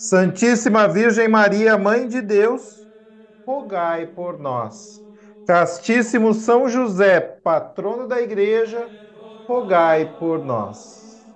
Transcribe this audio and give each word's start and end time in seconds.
Santíssima 0.00 0.86
Virgem 0.86 1.26
Maria, 1.26 1.76
Mãe 1.76 2.06
de 2.06 2.22
Deus, 2.22 2.86
rogai 3.44 4.06
por 4.06 4.38
nós. 4.38 5.02
Castíssimo 5.44 6.32
São 6.34 6.68
José, 6.68 7.18
patrono 7.20 8.06
da 8.06 8.20
Igreja, 8.22 8.92
rogai 9.48 10.16
por 10.16 10.38
nós. 10.44 11.26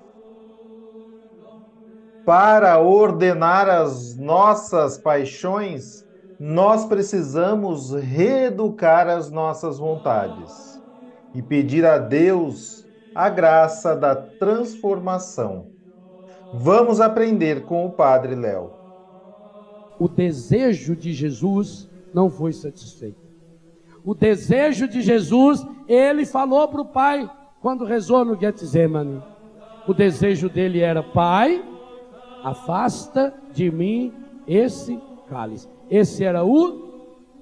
Para 2.25 2.79
ordenar 2.79 3.69
as 3.69 4.17
nossas 4.17 4.97
paixões, 4.97 6.05
nós 6.39 6.87
precisamos 6.87 7.93
reeducar 7.93 9.09
as 9.09 9.29
nossas 9.29 9.77
vontades 9.77 10.81
e 11.35 11.43
pedir 11.43 11.85
a 11.85 11.99
Deus 11.99 12.87
a 13.13 13.29
graça 13.29 13.97
da 13.97 14.15
transformação. 14.15 15.72
Vamos 16.53 17.01
aprender 17.01 17.63
com 17.63 17.87
o 17.87 17.91
Padre 17.91 18.35
Léo. 18.35 18.71
O 19.99 20.09
desejo 20.09 20.95
de 20.95 21.13
Jesus 21.13 21.89
não 22.13 22.29
foi 22.29 22.53
satisfeito. 22.53 23.23
O 24.05 24.15
desejo 24.15 24.87
de 24.89 25.01
Jesus, 25.01 25.65
ele 25.89 26.27
falou 26.27 26.69
para 26.69 26.81
o 26.83 26.87
Pai 26.87 27.31
quando 27.61 27.85
rezou 27.85 28.25
no 28.25 28.39
Getsemane. 28.39 29.23
O 29.87 29.95
desejo 29.95 30.49
dele 30.49 30.81
era: 30.81 31.03
Pai, 31.03 31.65
afasta 32.43 33.33
de 33.53 33.71
mim 33.71 34.13
esse 34.47 35.01
cálice. 35.29 35.69
Esse 35.89 36.25
era 36.25 36.45
o 36.45 36.93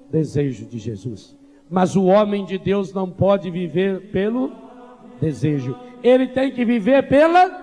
desejo 0.09 0.65
de 0.65 0.77
Jesus. 0.77 1.37
Mas 1.69 1.95
o 1.95 2.05
homem 2.05 2.45
de 2.45 2.57
Deus 2.57 2.93
não 2.93 3.09
pode 3.09 3.49
viver 3.49 4.11
pelo 4.11 4.51
desejo. 5.19 5.75
Ele 6.03 6.27
tem 6.27 6.51
que 6.51 6.63
viver 6.65 7.07
pela 7.07 7.60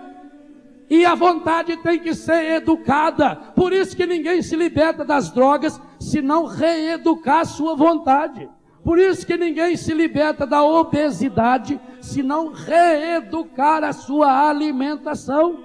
e 0.91 1.05
a 1.05 1.15
vontade 1.15 1.77
tem 1.79 1.99
que 1.99 2.15
ser 2.15 2.57
educada. 2.57 3.37
Por 3.55 3.73
isso 3.73 3.97
que 3.97 4.07
ninguém 4.07 4.41
se 4.41 4.57
liberta 4.57 5.05
das 5.05 5.31
drogas 5.31 5.81
se 6.01 6.23
não 6.23 6.47
reeducar 6.47 7.45
sua 7.45 7.75
vontade. 7.75 8.49
Por 8.83 8.99
isso 8.99 9.27
que 9.27 9.37
ninguém 9.37 9.77
se 9.77 9.93
liberta 9.93 10.47
da 10.47 10.63
obesidade 10.63 11.79
se 12.01 12.23
não 12.23 12.53
reeducar 12.53 13.85
a 13.85 13.93
sua 13.93 14.49
alimentação. 14.49 15.65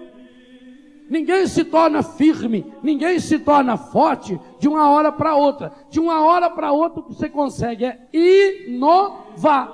Ninguém 1.09 1.47
se 1.47 1.63
torna 1.63 2.01
firme, 2.01 2.73
ninguém 2.81 3.19
se 3.19 3.39
torna 3.39 3.77
forte 3.77 4.39
de 4.59 4.67
uma 4.67 4.89
hora 4.89 5.11
para 5.11 5.35
outra. 5.35 5.71
De 5.89 5.99
uma 5.99 6.25
hora 6.25 6.49
para 6.49 6.71
outra 6.71 6.99
o 6.99 7.03
que 7.03 7.13
você 7.13 7.29
consegue 7.29 7.85
é 7.85 8.07
inovar. 8.11 9.73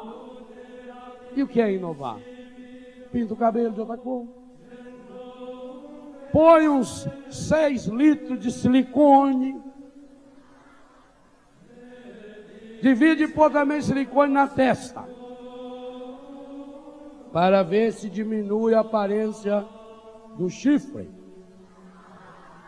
E 1.35 1.41
o 1.41 1.47
que 1.47 1.61
é 1.61 1.73
inovar? 1.73 2.17
Pinta 3.11 3.33
o 3.33 3.37
cabelo 3.37 3.71
de 3.71 3.79
outra 3.79 3.97
cor. 3.97 4.38
Põe 6.31 6.67
uns 6.67 7.07
6 7.29 7.85
litros 7.87 8.39
de 8.39 8.51
silicone. 8.51 9.61
Divide 12.81 13.23
e 13.23 13.27
põe 13.27 13.51
também 13.51 13.81
silicone 13.81 14.33
na 14.33 14.47
testa. 14.47 15.07
Para 17.31 17.63
ver 17.63 17.91
se 17.93 18.09
diminui 18.09 18.73
a 18.73 18.79
aparência 18.79 19.65
do 20.37 20.49
chifre. 20.49 21.09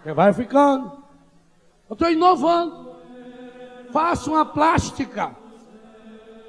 Você 0.03 0.13
vai 0.13 0.33
ficando. 0.33 0.91
Eu 1.89 1.93
estou 1.93 2.09
inovando. 2.09 2.91
Faço 3.91 4.31
uma 4.31 4.45
plástica 4.45 5.35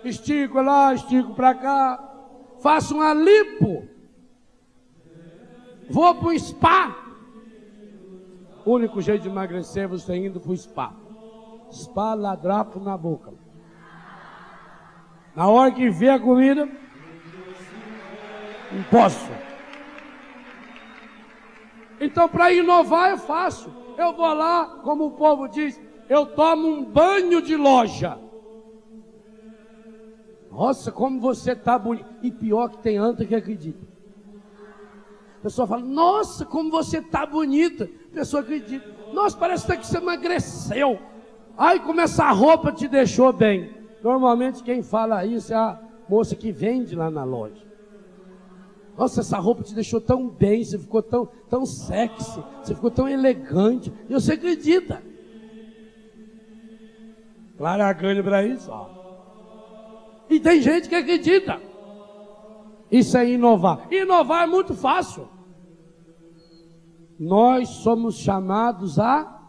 estico 0.05 0.61
lá, 0.61 0.95
estico 0.95 1.35
para 1.35 1.55
cá, 1.55 2.13
faço 2.61 2.95
uma 2.95 3.15
lipo, 3.15 3.89
vou 5.89 6.15
para 6.17 6.39
spa. 6.39 7.02
O 8.65 8.73
único 8.73 9.01
jeito 9.01 9.23
de 9.23 9.29
emagrecer 9.29 9.85
é 9.85 9.87
você 9.87 10.15
indo 10.17 10.41
para 10.41 10.53
o 10.53 10.57
spa. 10.57 10.93
Spa 11.71 12.15
ladrapo 12.15 12.79
na 12.79 12.97
boca. 12.97 13.33
Na 15.35 15.49
hora 15.49 15.71
que 15.71 15.89
vê 15.91 16.11
a 16.11 16.21
comida, 16.21 16.67
não 18.71 18.83
posso. 18.91 19.31
Então, 22.01 22.29
para 22.29 22.53
inovar 22.53 23.11
é 23.11 23.17
fácil. 23.17 23.73
Eu 23.97 24.13
vou 24.13 24.33
lá, 24.33 24.81
como 24.83 25.07
o 25.07 25.11
povo 25.13 25.49
diz, 25.49 25.81
eu 26.09 26.27
tomo 26.27 26.69
um 26.69 26.85
banho 26.85 27.41
de 27.41 27.57
loja. 27.57 28.19
Nossa, 30.51 30.93
como 30.93 31.19
você 31.21 31.53
está 31.53 31.79
bonito. 31.79 32.07
E 32.23 32.31
pior 32.31 32.69
que 32.69 32.79
tem 32.79 32.99
anta 32.99 33.25
que 33.25 33.35
acredita. 33.35 33.92
A 35.43 35.51
pessoa 35.51 35.67
fala, 35.67 35.83
nossa, 35.83 36.47
como 36.47 36.71
você 36.71 36.99
está 36.99 37.27
bonita. 37.27 37.91
A 38.13 38.15
pessoa 38.15 38.45
acredita. 38.45 38.89
Nossa, 39.13 39.37
parece 39.37 39.65
até 39.65 39.77
que 39.77 39.85
você 39.85 39.99
emagreceu. 39.99 41.01
Ai, 41.59 41.81
como 41.81 42.01
essa 42.01 42.31
roupa 42.31 42.71
te 42.71 42.87
deixou 42.87 43.33
bem. 43.33 43.75
Normalmente 44.05 44.63
quem 44.63 44.85
fala 44.85 45.27
isso 45.27 45.53
é 45.53 45.57
a 45.57 45.81
moça 46.09 46.37
que 46.37 46.53
vende 46.53 46.95
lá 46.95 47.11
na 47.11 47.25
loja. 47.25 47.61
Nossa, 48.97 49.19
essa 49.19 49.37
roupa 49.41 49.65
te 49.65 49.75
deixou 49.75 50.01
tão 50.01 50.29
bem, 50.29 50.63
você 50.63 50.79
ficou 50.79 51.03
tão, 51.03 51.29
tão 51.51 51.67
sexy, 51.67 52.41
você 52.63 52.73
ficou 52.73 52.93
tão 52.93 53.09
elegante. 53.09 53.93
E 54.09 54.13
você 54.13 54.35
acredita. 54.35 55.03
Clara 57.59 57.93
ganha 57.93 58.23
para 58.23 58.45
isso, 58.45 58.71
ó. 58.71 58.89
E 60.31 60.39
tem 60.39 60.63
gente 60.63 60.89
que 60.89 60.95
acredita. 60.95 61.61
Isso 62.93 63.17
é 63.17 63.27
inovar. 63.31 63.91
Inovar 63.91 64.45
é 64.45 64.47
muito 64.47 64.75
fácil. 64.75 65.27
Nós 67.19 67.69
somos 67.71 68.17
chamados 68.17 68.99
a 68.99 69.41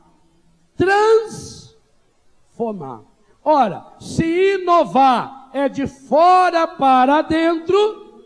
transformar. 2.55 3.01
Ora, 3.43 3.85
se 3.99 4.55
inovar 4.55 5.49
é 5.51 5.67
de 5.67 5.85
fora 5.85 6.65
para 6.65 7.21
dentro, 7.21 8.23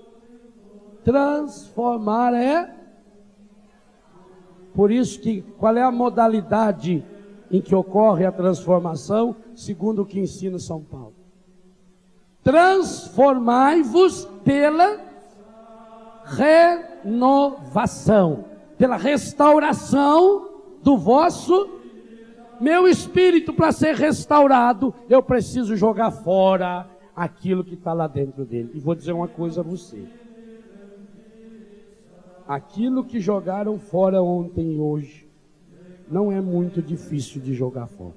transformar 1.03 2.35
é. 2.35 2.75
Por 4.75 4.91
isso 4.91 5.19
que 5.19 5.41
qual 5.41 5.75
é 5.75 5.81
a 5.81 5.89
modalidade 5.91 7.03
em 7.49 7.59
que 7.59 7.73
ocorre 7.73 8.23
a 8.25 8.31
transformação, 8.31 9.35
segundo 9.55 10.03
o 10.03 10.05
que 10.05 10.19
ensina 10.19 10.59
São 10.59 10.83
Paulo? 10.83 11.17
transformai-vos 12.47 14.23
pela 14.45 15.06
renovação, 17.03 18.45
pela 18.77 18.97
restauração 18.97 20.49
do 20.83 20.97
vosso 20.97 21.77
meu 22.59 22.87
espírito 22.87 23.53
para 23.53 23.71
ser 23.71 23.95
restaurado, 23.95 24.93
eu 25.09 25.21
preciso 25.21 25.75
jogar 25.75 26.11
fora 26.11 26.87
aquilo 27.15 27.63
que 27.63 27.75
está 27.75 27.93
lá 27.93 28.07
dentro 28.07 28.45
dele. 28.45 28.71
E 28.73 28.79
vou 28.79 28.95
dizer 28.95 29.11
uma 29.11 29.27
coisa 29.27 29.61
a 29.61 29.63
você. 29.63 30.03
Aquilo 32.47 33.03
que 33.03 33.19
jogaram 33.19 33.77
fora 33.77 34.21
ontem 34.21 34.73
e 34.73 34.79
hoje 34.79 35.27
não 36.09 36.31
é 36.31 36.39
muito 36.39 36.81
difícil 36.81 37.41
de 37.41 37.53
jogar 37.53 37.87
fora. 37.87 38.15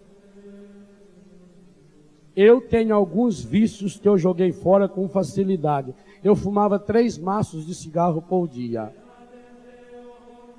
Eu 2.36 2.60
tenho 2.60 2.94
alguns 2.94 3.42
vícios 3.42 3.98
que 3.98 4.08
eu 4.08 4.16
joguei 4.16 4.52
fora 4.52 4.88
com 4.88 5.08
facilidade. 5.08 5.92
Eu 6.22 6.36
fumava 6.36 6.78
três 6.78 7.16
maços 7.18 7.66
de 7.66 7.74
cigarro 7.74 8.20
por 8.20 8.46
dia. 8.46 8.94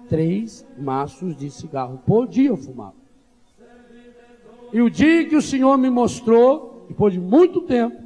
Três 0.10 0.66
maços 0.78 1.36
de 1.36 1.50
cigarro 1.50 2.02
por 2.06 2.28
dia 2.28 2.50
eu 2.50 2.58
fumava. 2.58 2.96
E 4.74 4.82
o 4.82 4.90
dia 4.90 5.28
que 5.28 5.36
o 5.36 5.42
Senhor 5.42 5.78
me 5.78 5.90
mostrou, 5.90 6.86
depois 6.88 7.14
de 7.14 7.20
muito 7.20 7.62
tempo, 7.62 8.02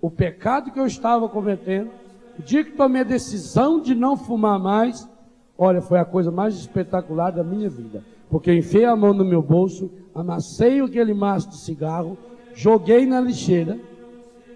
o 0.00 0.10
pecado 0.10 0.70
que 0.70 0.80
eu 0.80 0.86
estava 0.86 1.28
cometendo, 1.28 1.90
o 2.38 2.42
dia 2.42 2.64
que 2.64 2.72
tomei 2.72 3.02
a 3.02 3.04
decisão 3.04 3.80
de 3.80 3.94
não 3.94 4.16
fumar 4.16 4.58
mais, 4.58 5.08
olha, 5.56 5.80
foi 5.80 5.98
a 5.98 6.04
coisa 6.04 6.30
mais 6.30 6.54
espetacular 6.54 7.30
da 7.30 7.44
minha 7.44 7.68
vida. 7.68 8.04
Porque 8.28 8.50
eu 8.50 8.54
enfiei 8.56 8.84
a 8.84 8.96
mão 8.96 9.12
no 9.12 9.24
meu 9.24 9.42
bolso, 9.42 9.90
amassei 10.14 10.80
aquele 10.80 11.14
maço 11.14 11.50
de 11.50 11.56
cigarro, 11.56 12.18
joguei 12.54 13.06
na 13.06 13.20
lixeira, 13.20 13.78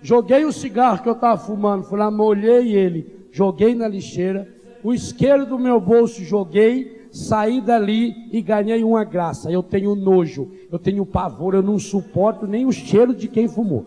joguei 0.03 0.45
o 0.45 0.53
cigarro 0.53 1.03
que 1.03 1.09
eu 1.09 1.15
estava 1.15 1.37
fumando, 1.37 1.85
fui 1.85 1.99
lá, 1.99 2.11
molhei 2.11 2.75
ele, 2.75 3.29
joguei 3.31 3.75
na 3.75 3.87
lixeira, 3.89 4.49
o 4.83 4.95
isqueiro 4.95 5.47
do 5.47 5.59
meu 5.59 5.81
bolso 5.81 6.25
joguei, 6.25 7.09
saí 7.13 7.61
dali 7.61 8.15
e 8.33 8.41
ganhei 8.41 8.83
uma 8.83 9.05
graça. 9.05 9.51
Eu 9.51 9.63
tenho 9.63 9.95
nojo, 9.95 10.51
eu 10.71 10.79
tenho 10.79 11.05
pavor, 11.05 11.55
eu 11.55 11.63
não 11.63 11.79
suporto 11.79 12.47
nem 12.47 12.65
o 12.65 12.73
cheiro 12.73 13.15
de 13.15 13.29
quem 13.29 13.49
fumou. 13.49 13.87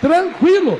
Tranquilo. 0.00 0.78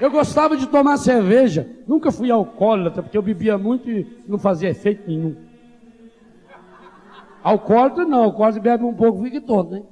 Eu 0.00 0.10
gostava 0.10 0.56
de 0.56 0.66
tomar 0.66 0.96
cerveja. 0.96 1.68
Nunca 1.86 2.10
fui 2.10 2.30
alcoólatra, 2.30 3.02
porque 3.02 3.16
eu 3.16 3.22
bebia 3.22 3.56
muito 3.56 3.88
e 3.88 4.06
não 4.26 4.38
fazia 4.38 4.70
efeito 4.70 5.08
nenhum. 5.08 5.36
Alcoólatra 7.42 8.04
não, 8.04 8.22
alcoólatra 8.22 8.62
bebe 8.62 8.84
um 8.84 8.94
pouco, 8.94 9.22
fica 9.22 9.40
todo, 9.40 9.70
né? 9.70 9.82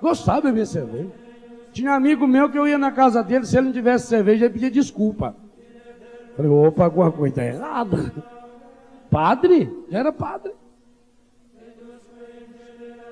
Gostava 0.00 0.42
de 0.42 0.46
beber 0.48 0.66
cerveja. 0.66 1.10
Tinha 1.72 1.92
amigo 1.92 2.26
meu 2.26 2.50
que 2.50 2.58
eu 2.58 2.66
ia 2.66 2.78
na 2.78 2.90
casa 2.90 3.22
dele, 3.22 3.44
se 3.44 3.56
ele 3.56 3.66
não 3.66 3.72
tivesse 3.72 4.06
cerveja, 4.06 4.46
ele 4.46 4.54
pedia 4.54 4.70
desculpa. 4.70 5.36
Falei, 6.36 6.50
opa, 6.50 6.84
alguma 6.84 7.12
coisa 7.12 7.28
está 7.28 7.44
errada. 7.44 8.12
Padre? 9.10 9.70
Já 9.90 9.98
era 9.98 10.12
padre. 10.12 10.52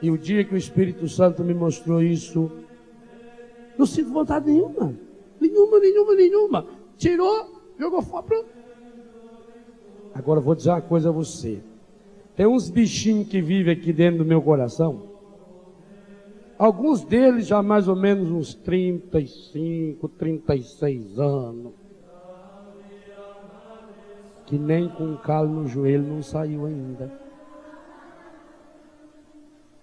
E 0.01 0.11
o 0.11 0.19
dia 0.19 0.45
que 0.45 0.55
o 0.55 0.59
Espírito 0.59 1.09
Santo 1.09 1.43
me 1.43 1.55
mostrou 1.55 2.03
isso, 2.03 2.51
não 3.79 3.87
sinto 3.87 4.11
vontade 4.11 4.51
nenhuma. 4.51 4.95
Nenhuma, 5.41 5.79
nenhuma, 5.79 6.15
nenhuma. 6.15 6.67
Tirou, 6.97 7.63
jogou 7.79 8.03
fora. 8.03 8.45
Agora 10.15 10.41
vou 10.41 10.55
dizer 10.55 10.71
uma 10.71 10.81
coisa 10.81 11.09
a 11.09 11.13
você. 11.13 11.63
Tem 12.37 12.47
uns 12.47 12.69
bichinhos 12.69 13.29
que 13.29 13.41
vivem 13.41 13.73
aqui 13.73 13.93
dentro 13.93 14.19
do 14.19 14.25
meu 14.25 14.43
coração. 14.43 15.15
Alguns 16.59 17.05
deles 17.05 17.47
já 17.47 17.63
mais 17.63 17.89
ou 17.89 17.97
menos 17.97 18.31
uns 18.31 18.55
35, 18.55 20.09
36 20.09 21.19
anos. 21.19 21.73
Que 24.47 24.59
nem 24.59 24.89
com 24.89 25.05
um 25.05 25.17
calo 25.17 25.49
no 25.49 25.69
joelho 25.69 26.05
não 26.05 26.23
saiu 26.23 26.67
ainda. 26.67 27.13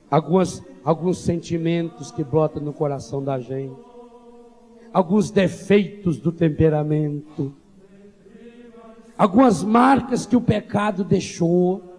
Algumas, 0.10 0.64
alguns 0.84 1.20
sentimentos 1.20 2.12
que 2.12 2.24
brotam 2.24 2.62
no 2.62 2.74
coração 2.74 3.24
da 3.24 3.40
gente 3.40 3.92
alguns 4.94 5.32
defeitos 5.32 6.18
do 6.18 6.32
temperamento, 6.32 7.54
algumas 9.18 9.64
marcas 9.64 10.26
que 10.26 10.36
o 10.36 10.42
pecado 10.42 11.04
deixou. 11.04 11.91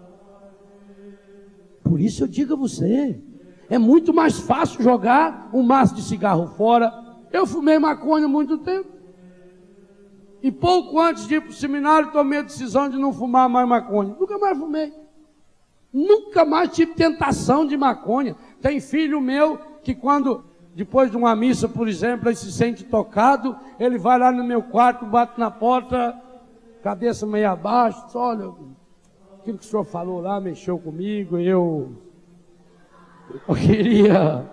Por 1.92 2.00
isso 2.00 2.22
eu 2.24 2.26
digo 2.26 2.54
a 2.54 2.56
você, 2.56 3.20
é 3.68 3.76
muito 3.76 4.14
mais 4.14 4.38
fácil 4.38 4.82
jogar 4.82 5.50
um 5.52 5.62
maço 5.62 5.94
de 5.94 6.00
cigarro 6.00 6.46
fora. 6.56 6.90
Eu 7.30 7.46
fumei 7.46 7.78
maconha 7.78 8.24
há 8.24 8.28
muito 8.28 8.56
tempo. 8.56 8.88
E 10.42 10.50
pouco 10.50 10.98
antes 10.98 11.26
de 11.26 11.34
ir 11.34 11.42
para 11.42 11.50
o 11.50 11.52
seminário, 11.52 12.10
tomei 12.10 12.38
a 12.38 12.42
decisão 12.44 12.88
de 12.88 12.96
não 12.96 13.12
fumar 13.12 13.46
mais 13.46 13.68
maconha. 13.68 14.16
Nunca 14.18 14.38
mais 14.38 14.56
fumei. 14.56 14.90
Nunca 15.92 16.46
mais 16.46 16.70
tive 16.70 16.94
tentação 16.94 17.66
de 17.66 17.76
maconha. 17.76 18.36
Tem 18.62 18.80
filho 18.80 19.20
meu 19.20 19.58
que 19.82 19.94
quando 19.94 20.46
depois 20.74 21.10
de 21.10 21.16
uma 21.18 21.36
missa, 21.36 21.68
por 21.68 21.88
exemplo, 21.88 22.30
ele 22.30 22.36
se 22.36 22.50
sente 22.50 22.84
tocado, 22.84 23.54
ele 23.78 23.98
vai 23.98 24.18
lá 24.18 24.32
no 24.32 24.44
meu 24.44 24.62
quarto, 24.62 25.04
bate 25.04 25.38
na 25.38 25.50
porta, 25.50 26.18
cabeça 26.82 27.26
meio 27.26 27.50
abaixo, 27.50 28.06
diz, 28.06 28.16
olha, 28.16 28.50
aquilo 29.42 29.58
que 29.58 29.64
o 29.64 29.68
senhor 29.68 29.84
falou 29.84 30.20
lá 30.20 30.40
mexeu 30.40 30.78
comigo, 30.78 31.36
eu, 31.36 31.90
eu 33.48 33.54
queria, 33.56 34.46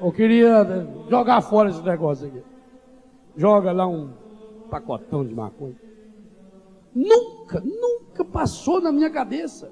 eu 0.00 0.12
queria 0.12 0.88
jogar 1.10 1.42
fora 1.42 1.68
esse 1.68 1.82
negócio 1.82 2.26
aqui. 2.26 2.42
Joga 3.36 3.70
lá 3.70 3.86
um 3.86 4.10
pacotão 4.70 5.24
de 5.24 5.34
maconha. 5.34 5.76
Nunca, 6.94 7.60
nunca 7.60 8.24
passou 8.24 8.80
na 8.80 8.90
minha 8.90 9.10
cabeça. 9.10 9.70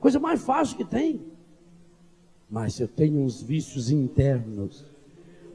Coisa 0.00 0.20
mais 0.20 0.40
fácil 0.40 0.76
que 0.76 0.84
tem. 0.84 1.20
Mas 2.48 2.78
eu 2.78 2.86
tenho 2.86 3.20
uns 3.20 3.42
vícios 3.42 3.90
internos 3.90 4.86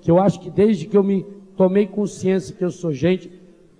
que 0.01 0.11
eu 0.11 0.19
acho 0.19 0.41
que 0.41 0.51
desde 0.51 0.85
que 0.85 0.97
eu 0.97 1.03
me 1.03 1.23
tomei 1.55 1.87
consciência 1.87 2.53
que 2.53 2.63
eu 2.63 2.69
sou 2.69 2.91
gente, 2.91 3.31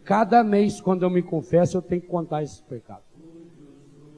cada 0.05 0.41
mês 0.43 0.79
quando 0.79 1.03
eu 1.03 1.09
me 1.09 1.21
confesso 1.21 1.75
eu 1.77 1.81
tenho 1.81 2.01
que 2.01 2.07
contar 2.07 2.41
esses 2.41 2.61
pecados. 2.61 3.12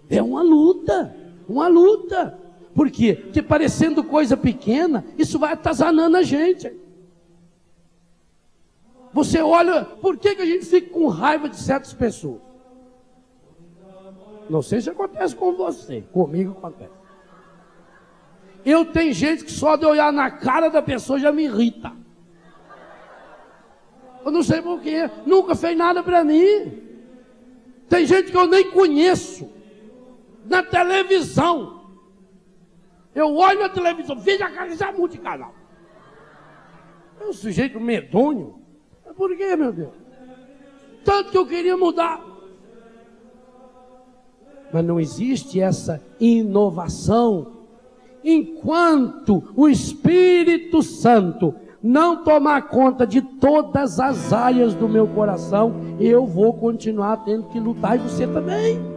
É 0.10 0.22
uma 0.22 0.42
luta, 0.42 1.16
uma 1.48 1.68
luta. 1.68 2.40
Por 2.74 2.92
quê? 2.92 3.16
Porque 3.16 3.42
parecendo 3.42 4.04
coisa 4.04 4.36
pequena, 4.36 5.06
isso 5.18 5.40
vai 5.40 5.54
atazanando 5.54 6.18
a 6.18 6.24
gente. 6.24 6.72
Você 9.14 9.42
olha, 9.42 9.86
por 9.86 10.18
que, 10.18 10.36
que 10.36 10.42
a 10.42 10.46
gente 10.46 10.66
fica 10.66 10.90
com 10.90 11.08
raiva 11.08 11.48
de 11.48 11.56
certas 11.56 11.94
pessoas? 11.94 12.42
Não 14.50 14.62
sei 14.62 14.82
se 14.82 14.90
acontece 14.90 15.36
com 15.36 15.54
você, 15.54 16.04
comigo 16.12 16.52
acontece. 16.52 16.92
Eu 18.66 18.84
tenho 18.86 19.14
gente 19.14 19.46
que 19.46 19.52
só 19.52 19.76
de 19.76 19.86
olhar 19.86 20.12
na 20.12 20.30
cara 20.30 20.70
da 20.70 20.82
pessoa 20.82 21.20
já 21.20 21.32
me 21.32 21.46
irrita. 21.46 21.94
Eu 24.26 24.32
não 24.32 24.42
sei 24.42 24.62
porquê, 24.62 25.10
nunca 25.26 25.56
fez 25.56 25.78
nada 25.78 26.04
para 26.04 26.24
mim. 26.24 26.82
Tem 27.88 28.06
gente 28.06 28.32
que 28.32 28.38
eu 28.38 28.48
nem 28.48 28.72
conheço. 28.72 29.48
Na 30.46 30.64
televisão. 30.64 31.82
Eu 33.14 33.36
olho 33.36 33.60
na 33.60 33.70
televisão, 33.70 34.20
vejo 34.20 34.44
a 34.44 34.50
cara 34.50 34.76
já 34.76 34.92
muda 34.92 35.14
de 35.14 35.20
canal. 35.20 35.54
É 37.20 37.26
um 37.26 37.34
sujeito 37.34 37.80
medonho. 37.80 38.60
Por 39.16 39.36
quê, 39.38 39.56
meu 39.56 39.72
Deus? 39.72 39.94
Tanto 41.04 41.32
que 41.32 41.38
eu 41.38 41.48
queria 41.48 41.78
mudar. 41.78 42.22
Mas 44.74 44.84
não 44.84 45.00
existe 45.00 45.62
essa 45.62 46.04
inovação 46.20 47.56
enquanto 48.26 49.44
o 49.56 49.70
Espírito 49.70 50.82
Santo 50.82 51.54
não 51.82 52.24
tomar 52.24 52.64
conta 52.64 53.06
de 53.06 53.22
todas 53.22 54.00
as 54.00 54.34
áreas 54.34 54.74
do 54.74 54.90
meu 54.90 55.08
coração, 55.08 55.76
eu 56.00 56.26
vou 56.26 56.52
continuar 56.54 57.18
tendo 57.18 57.44
que 57.50 57.60
lutar 57.60 57.96
e 57.96 58.00
você 58.00 58.26
também. 58.26 58.95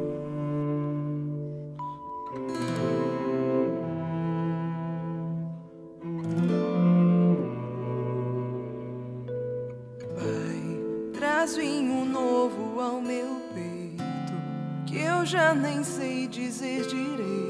Ao 12.89 13.01
meu 13.01 13.37
peito, 13.55 14.35
que 14.87 14.99
eu 14.99 15.27
já 15.27 15.55
nem 15.55 15.85
sei 15.85 16.27
dizer 16.27 16.87
direito 16.87 17.49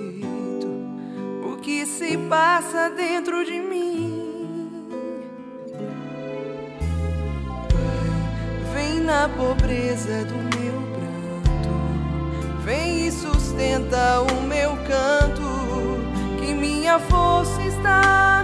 que 1.69 1.85
se 1.85 2.17
passa 2.17 2.89
dentro 2.89 3.45
de 3.45 3.61
mim. 3.61 4.71
Pai, 7.69 8.73
vem 8.73 9.01
na 9.01 9.29
pobreza 9.29 10.25
do 10.25 10.35
meu 10.57 10.81
pranto, 10.95 12.63
vem 12.65 13.07
e 13.07 13.13
sustenta 13.13 14.23
o 14.23 14.43
meu 14.43 14.71
canto, 14.87 16.41
que 16.41 16.55
minha 16.55 16.99
força 16.99 17.61
está 17.63 18.38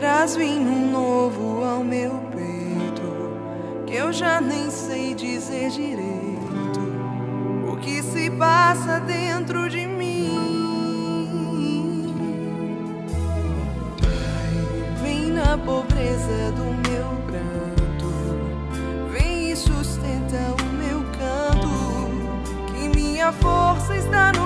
Traz 0.00 0.34
vinho 0.34 0.90
novo 0.90 1.62
ao 1.62 1.84
meu 1.84 2.12
peito, 2.34 3.84
que 3.86 3.96
eu 3.96 4.10
já 4.10 4.40
nem 4.40 4.70
sei 4.70 5.14
dizer 5.14 5.68
direito 5.68 6.40
o 7.70 7.76
que 7.76 8.02
se 8.02 8.30
passa 8.30 8.98
dentro 9.00 9.68
de 9.68 9.86
mim. 9.86 10.30
Vem 15.02 15.32
na 15.32 15.58
pobreza 15.58 16.50
do 16.52 16.64
meu 16.88 17.04
pranto, 17.26 18.10
vem 19.12 19.52
e 19.52 19.56
sustenta 19.56 20.56
o 20.62 20.64
meu 20.76 21.04
canto, 21.18 21.68
que 22.72 22.88
minha 22.88 23.30
força 23.32 23.94
está 23.98 24.32
no 24.32 24.39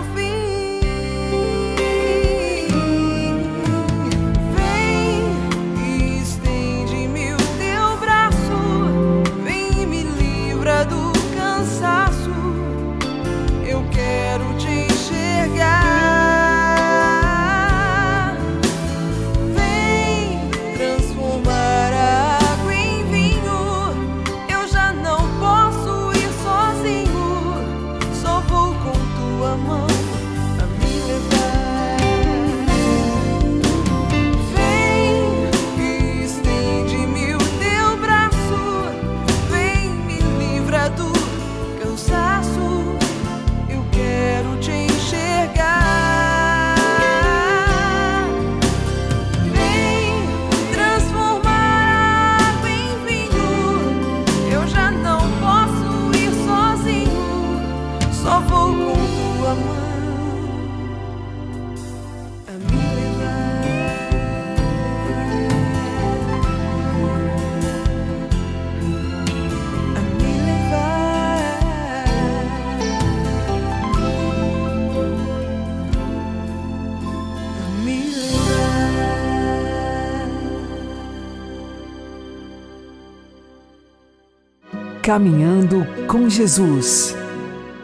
Caminhando 85.04 85.84
com 86.10 86.30
Jesus 86.30 87.14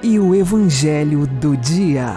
e 0.02 0.18
o 0.18 0.34
Evangelho 0.34 1.26
do 1.26 1.54
Dia. 1.54 2.14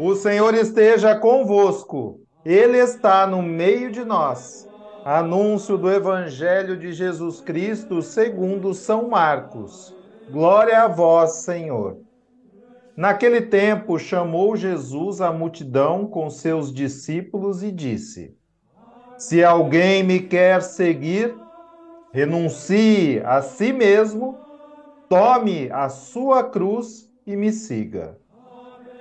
O 0.00 0.14
Senhor 0.14 0.54
esteja 0.54 1.14
convosco, 1.14 2.18
Ele 2.46 2.78
está 2.78 3.26
no 3.26 3.42
meio 3.42 3.92
de 3.92 4.06
nós. 4.06 4.66
Anúncio 5.04 5.76
do 5.76 5.92
Evangelho 5.92 6.78
de 6.78 6.94
Jesus 6.94 7.42
Cristo 7.42 8.00
segundo 8.00 8.72
São 8.72 9.10
Marcos. 9.10 9.94
Glória 10.30 10.80
a 10.80 10.88
vós, 10.88 11.42
Senhor. 11.42 11.98
Naquele 12.96 13.42
tempo 13.42 13.98
chamou 13.98 14.56
Jesus 14.56 15.20
a 15.20 15.30
multidão 15.30 16.06
com 16.06 16.30
seus 16.30 16.72
discípulos 16.72 17.62
e 17.62 17.70
disse: 17.70 18.34
Se 19.18 19.44
alguém 19.44 20.02
me 20.02 20.20
quer 20.20 20.62
seguir, 20.62 21.36
renuncie 22.16 23.20
a 23.26 23.42
si 23.42 23.74
mesmo, 23.74 24.38
tome 25.06 25.70
a 25.70 25.90
sua 25.90 26.44
cruz 26.44 27.12
e 27.26 27.36
me 27.36 27.52
siga. 27.52 28.16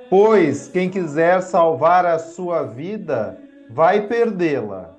Pois 0.10 0.68
quem 0.68 0.90
quiser 0.90 1.42
salvar 1.42 2.06
a 2.06 2.20
sua 2.20 2.64
vida, 2.64 3.40
vai 3.70 4.06
perdê-la. 4.06 4.94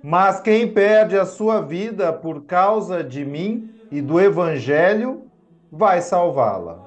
Mas 0.00 0.38
quem 0.38 0.72
perde 0.72 1.18
a 1.18 1.26
sua 1.26 1.60
vida 1.60 2.12
por 2.12 2.44
causa 2.44 3.02
de 3.02 3.24
mim 3.24 3.74
e 3.90 4.00
do 4.00 4.20
Evangelho, 4.20 5.26
vai 5.68 6.00
salvá-la. 6.00 6.86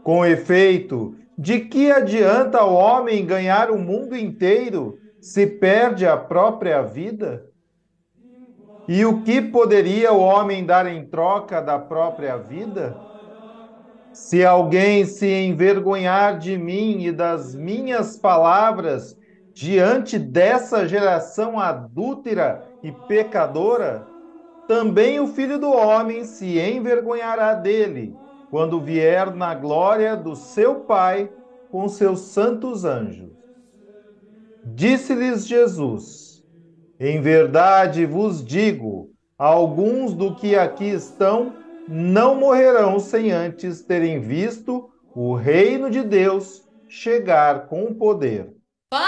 Com 0.00 0.24
efeito, 0.24 1.16
de 1.36 1.58
que 1.58 1.90
adianta 1.90 2.62
o 2.62 2.72
homem 2.72 3.26
ganhar 3.26 3.68
o 3.68 3.78
mundo 3.80 4.16
inteiro 4.16 4.96
se 5.20 5.44
perde 5.44 6.06
a 6.06 6.16
própria 6.16 6.82
vida? 6.82 7.47
E 8.88 9.04
o 9.04 9.22
que 9.22 9.40
poderia 9.42 10.12
o 10.12 10.18
homem 10.20 10.64
dar 10.66 10.86
em 10.86 11.06
troca 11.06 11.60
da 11.62 11.78
própria 11.78 12.36
vida? 12.38 13.04
Se 14.12 14.44
alguém 14.44 15.04
se 15.04 15.26
envergonhar 15.26 16.38
de 16.38 16.56
mim 16.58 17.04
e 17.04 17.12
das 17.12 17.54
minhas 17.54 18.16
palavras 18.16 19.16
diante 19.54 20.18
dessa 20.18 20.86
geração 20.88 21.58
adúltera 21.58 22.64
e 22.82 22.90
pecadora, 22.92 24.10
também 24.66 25.20
o 25.20 25.28
filho 25.28 25.58
do 25.58 25.70
homem 25.70 26.24
se 26.24 26.58
envergonhará 26.58 27.54
dele, 27.54 28.20
quando 28.50 28.80
vier 28.80 29.34
na 29.34 29.54
glória 29.54 30.16
do 30.16 30.36
seu 30.36 30.80
Pai 30.84 31.30
com 31.68 31.88
seus 31.88 32.20
santos 32.32 32.84
anjos. 32.84 33.32
Disse-lhes 34.62 35.46
Jesus: 35.46 36.27
em 37.00 37.20
verdade 37.20 38.04
vos 38.04 38.44
digo: 38.44 39.10
alguns 39.38 40.14
do 40.14 40.34
que 40.34 40.56
aqui 40.56 40.88
estão 40.88 41.54
não 41.86 42.34
morrerão 42.34 42.98
sem 42.98 43.30
antes 43.30 43.80
terem 43.82 44.20
visto 44.20 44.90
o 45.14 45.34
reino 45.34 45.88
de 45.90 46.02
Deus 46.02 46.66
chegar 46.88 47.66
com 47.66 47.94
poder. 47.94 48.52
Palavra 48.90 49.06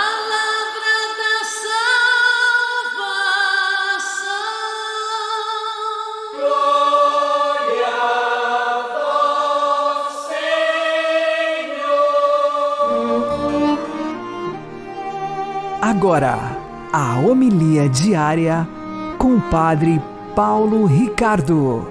da 1.19 1.45
salvação. 2.85 3.27
Glória 6.37 7.87
a 8.67 8.83
vós, 9.99 10.15
Senhor. 11.51 11.89
Agora 15.83 16.60
a 16.93 17.21
homilia 17.21 17.89
diária 17.89 18.67
com 19.17 19.37
o 19.37 19.41
Padre 19.49 20.03
Paulo 20.35 20.87
Ricardo. 20.87 21.87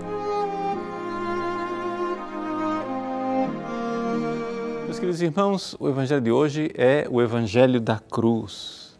Meus 4.83 4.99
queridos 4.99 5.21
irmãos, 5.21 5.73
o 5.79 5.87
Evangelho 5.87 6.19
de 6.19 6.31
hoje 6.31 6.69
é 6.75 7.07
o 7.09 7.21
Evangelho 7.21 7.79
da 7.79 7.97
cruz. 7.97 8.99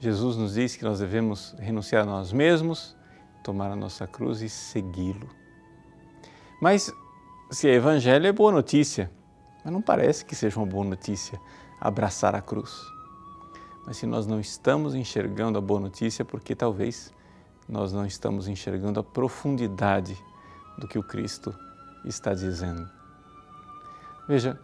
Jesus 0.00 0.34
nos 0.38 0.54
diz 0.54 0.76
que 0.76 0.84
nós 0.84 1.00
devemos 1.00 1.54
renunciar 1.58 2.04
a 2.04 2.06
nós 2.06 2.32
mesmos, 2.32 2.96
tomar 3.42 3.70
a 3.70 3.76
nossa 3.76 4.06
cruz 4.06 4.40
e 4.40 4.48
segui-lo. 4.48 5.28
Mas 6.58 6.90
se 7.50 7.68
é 7.68 7.74
Evangelho, 7.74 8.26
é 8.26 8.32
boa 8.32 8.50
notícia. 8.50 9.10
Mas 9.62 9.70
não 9.70 9.82
parece 9.82 10.24
que 10.24 10.34
seja 10.34 10.58
uma 10.58 10.66
boa 10.66 10.86
notícia 10.86 11.38
abraçar 11.78 12.34
a 12.34 12.40
cruz. 12.40 12.93
Mas 13.86 13.98
se 13.98 14.06
nós 14.06 14.26
não 14.26 14.40
estamos 14.40 14.94
enxergando 14.94 15.58
a 15.58 15.60
boa 15.60 15.80
notícia, 15.80 16.24
porque 16.24 16.54
talvez 16.54 17.12
nós 17.68 17.92
não 17.92 18.06
estamos 18.06 18.48
enxergando 18.48 19.00
a 19.00 19.04
profundidade 19.04 20.16
do 20.78 20.88
que 20.88 20.98
o 20.98 21.02
Cristo 21.02 21.54
está 22.04 22.34
dizendo. 22.34 22.88
Veja, 24.26 24.58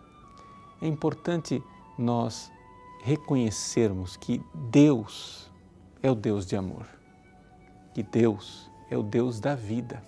é 0.81 0.87
importante 0.87 1.63
nós 1.99 2.51
reconhecermos 3.03 4.17
que 4.17 4.43
Deus 4.55 5.51
é 6.03 6.11
o 6.11 6.15
Deus 6.15 6.47
de 6.47 6.57
amor, 6.57 6.87
que 7.95 8.03
Deus 8.03 8.71
é 8.91 8.97
o 8.97 9.03
Deus 9.03 9.39
da 9.39 9.55
vida. 9.55 10.03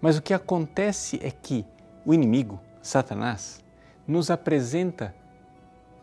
Mas 0.00 0.16
o 0.16 0.22
que 0.22 0.32
acontece 0.32 1.18
é 1.22 1.30
que 1.30 1.64
o 2.06 2.14
inimigo, 2.14 2.60
Satanás, 2.80 3.62
nos 4.06 4.30
apresenta 4.30 5.14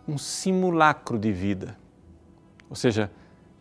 um 0.07 0.17
simulacro 0.17 1.17
de 1.17 1.31
vida 1.31 1.75
ou 2.69 2.75
seja, 2.75 3.11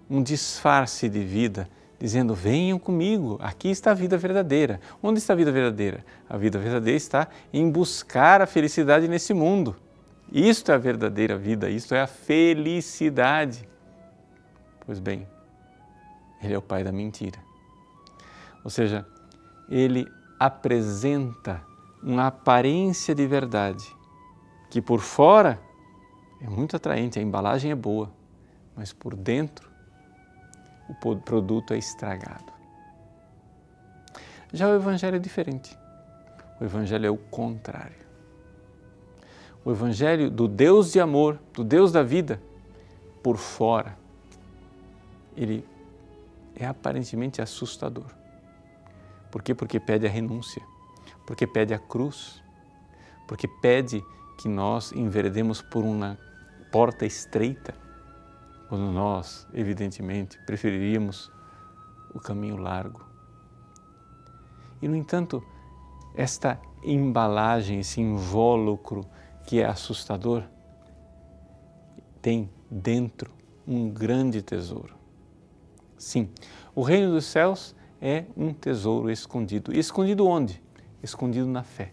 um 0.08 0.22
disfarce 0.22 1.08
de 1.08 1.22
vida, 1.22 1.68
dizendo: 1.98 2.34
venham 2.34 2.78
comigo, 2.78 3.38
aqui 3.40 3.68
está 3.68 3.90
a 3.90 3.94
vida 3.94 4.16
verdadeira. 4.16 4.80
Onde 5.02 5.18
está 5.18 5.32
a 5.32 5.36
vida 5.36 5.52
verdadeira? 5.52 6.04
A 6.28 6.36
vida 6.36 6.58
verdadeira 6.58 6.96
está 6.96 7.28
em 7.52 7.70
buscar 7.70 8.40
a 8.40 8.46
felicidade 8.46 9.08
nesse 9.08 9.32
mundo. 9.34 9.76
Isto 10.32 10.72
é 10.72 10.74
a 10.74 10.78
verdadeira 10.78 11.36
vida, 11.36 11.70
isto 11.70 11.94
é 11.94 12.00
a 12.00 12.06
felicidade. 12.06 13.68
Pois 14.84 14.98
bem, 14.98 15.26
ele 16.42 16.54
é 16.54 16.58
o 16.58 16.62
pai 16.62 16.82
da 16.82 16.92
mentira. 16.92 17.38
Ou 18.64 18.70
seja, 18.70 19.06
ele 19.68 20.06
apresenta 20.38 21.62
uma 22.02 22.26
aparência 22.26 23.14
de 23.14 23.26
verdade 23.26 23.84
que 24.68 24.82
por 24.82 25.00
fora 25.00 25.60
é 26.40 26.48
muito 26.48 26.76
atraente, 26.76 27.18
a 27.18 27.22
embalagem 27.22 27.70
é 27.70 27.74
boa, 27.74 28.10
mas 28.76 28.92
por 28.92 29.16
dentro 29.16 29.70
o 30.88 31.16
produto 31.16 31.74
é 31.74 31.78
estragado. 31.78 32.52
Já 34.52 34.68
o 34.68 34.74
Evangelho 34.74 35.16
é 35.16 35.18
diferente. 35.18 35.76
O 36.60 36.64
Evangelho 36.64 37.06
é 37.06 37.10
o 37.10 37.16
contrário. 37.16 38.06
O 39.64 39.70
Evangelho 39.72 40.30
do 40.30 40.46
Deus 40.46 40.92
de 40.92 41.00
amor, 41.00 41.40
do 41.52 41.64
Deus 41.64 41.90
da 41.90 42.02
vida, 42.02 42.40
por 43.22 43.36
fora, 43.36 43.98
ele 45.36 45.66
é 46.54 46.64
aparentemente 46.64 47.42
assustador. 47.42 48.06
Por 49.30 49.42
quê? 49.42 49.54
Porque 49.54 49.80
pede 49.80 50.06
a 50.06 50.10
renúncia, 50.10 50.62
porque 51.26 51.46
pede 51.46 51.74
a 51.74 51.78
cruz, 51.78 52.40
porque 53.26 53.48
pede 53.48 54.02
que 54.38 54.48
nós 54.48 54.92
enveredemos 54.92 55.60
por 55.60 55.84
uma 55.84 56.16
porta 56.70 57.04
estreita, 57.04 57.74
quando 58.68 58.90
nós, 58.90 59.46
evidentemente, 59.52 60.38
preferiríamos 60.44 61.30
o 62.14 62.20
caminho 62.20 62.56
largo. 62.56 63.04
E, 64.80 64.88
no 64.88 64.96
entanto, 64.96 65.42
esta 66.14 66.60
embalagem, 66.82 67.80
esse 67.80 68.00
invólucro 68.00 69.06
que 69.46 69.60
é 69.60 69.66
assustador, 69.66 70.42
tem 72.20 72.50
dentro 72.70 73.30
um 73.66 73.88
grande 73.88 74.42
tesouro. 74.42 74.94
Sim, 75.96 76.30
o 76.74 76.82
reino 76.82 77.12
dos 77.12 77.24
céus 77.24 77.74
é 78.00 78.24
um 78.36 78.52
tesouro 78.52 79.10
escondido. 79.10 79.74
E 79.74 79.78
escondido 79.78 80.26
onde? 80.26 80.62
Escondido 81.02 81.46
na 81.46 81.62
fé. 81.62 81.92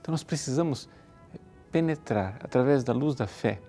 Então 0.00 0.12
nós 0.12 0.22
precisamos 0.22 0.88
penetrar 1.70 2.38
através 2.42 2.84
da 2.84 2.92
luz 2.92 3.14
da 3.14 3.26
fé 3.26 3.60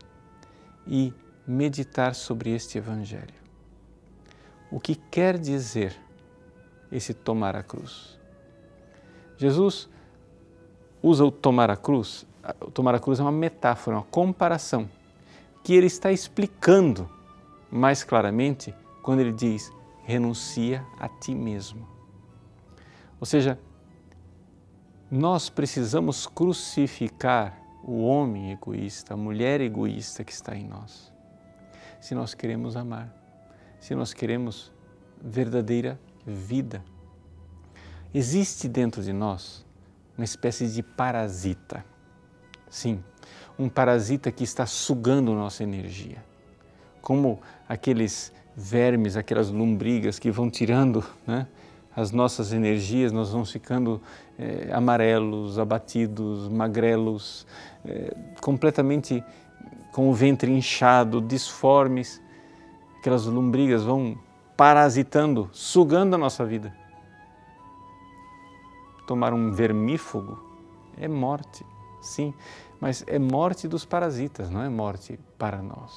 e 0.88 1.14
meditar 1.48 2.16
sobre 2.16 2.52
este 2.52 2.78
Evangelho. 2.78 3.34
O 4.72 4.80
que 4.80 4.96
quer 4.96 5.38
dizer 5.38 5.96
esse 6.92 7.14
tomar 7.14 7.56
a 7.56 7.64
cruz? 7.64 8.20
Jesus 9.38 9.90
usa 11.02 11.24
o 11.24 11.32
tomar 11.32 11.70
a 11.70 11.78
cruz, 11.78 12.26
o 12.62 12.72
tomar 12.72 12.96
a 12.96 13.00
cruz 13.00 13.20
é 13.20 13.22
uma 13.22 13.32
metáfora, 13.32 13.98
uma 13.98 14.04
comparação, 14.04 14.90
que 15.64 15.74
ele 15.74 15.88
está 15.88 16.12
explicando 16.12 17.10
mais 17.72 18.04
claramente 18.04 18.74
quando 19.04 19.20
ele 19.20 19.34
diz: 19.34 19.72
renuncia 20.04 20.86
a 21.00 21.08
ti 21.08 21.36
mesmo. 21.36 21.88
Ou 23.20 23.26
seja, 23.26 23.60
nós 25.10 25.50
precisamos 25.50 26.26
crucificar 26.26 27.62
o 27.84 28.04
homem 28.04 28.52
egoísta, 28.52 29.14
a 29.14 29.18
mulher 29.18 29.62
egoísta 29.62 30.24
que 30.24 30.32
está 30.32 30.56
em 30.56 30.68
nós. 30.68 31.15
Se 32.00 32.14
nós 32.14 32.34
queremos 32.34 32.76
amar, 32.76 33.14
se 33.80 33.96
nós 33.96 34.14
queremos 34.14 34.72
verdadeira 35.22 36.00
vida. 36.26 36.84
Existe 38.14 38.68
dentro 38.68 39.02
de 39.02 39.12
nós 39.12 39.66
uma 40.18 40.24
espécie 40.24 40.68
de 40.68 40.82
parasita. 40.82 41.84
Sim, 42.70 43.04
um 43.58 43.70
parasita 43.70 44.32
que 44.32 44.44
está 44.44 44.66
sugando 44.66 45.34
nossa 45.34 45.64
energia. 45.64 46.24
Como 47.02 47.40
aqueles 47.68 48.32
vermes, 48.56 49.18
aquelas 49.18 49.50
lombrigas 49.50 50.18
que 50.18 50.32
vão 50.32 50.50
tirando 50.50 51.04
né, 51.28 51.48
as 51.96 52.12
nossas 52.12 52.52
energias, 52.52 53.12
nós 53.12 53.30
vamos 53.32 53.52
ficando 53.52 54.02
é, 54.38 54.70
amarelos, 54.72 55.60
abatidos, 55.60 56.50
magrelos, 56.50 57.46
é, 57.86 58.16
completamente 58.42 59.24
com 59.96 60.10
o 60.10 60.14
ventre 60.14 60.52
inchado, 60.52 61.22
disformes. 61.22 62.22
Aquelas 63.00 63.26
lombrigas 63.26 63.84
vão 63.84 64.18
parasitando, 64.58 65.50
sugando 65.54 66.16
a 66.16 66.18
nossa 66.18 66.44
vida. 66.46 66.76
Tomar 69.08 69.34
um 69.34 69.52
vermífugo 69.52 70.38
é 70.98 71.08
morte, 71.08 71.66
sim, 72.02 72.34
mas 72.82 73.04
é 73.08 73.18
morte 73.18 73.68
dos 73.68 73.86
parasitas, 73.86 74.50
não 74.50 74.62
é 74.62 74.70
morte 74.70 75.20
para 75.38 75.62
nós. 75.62 75.94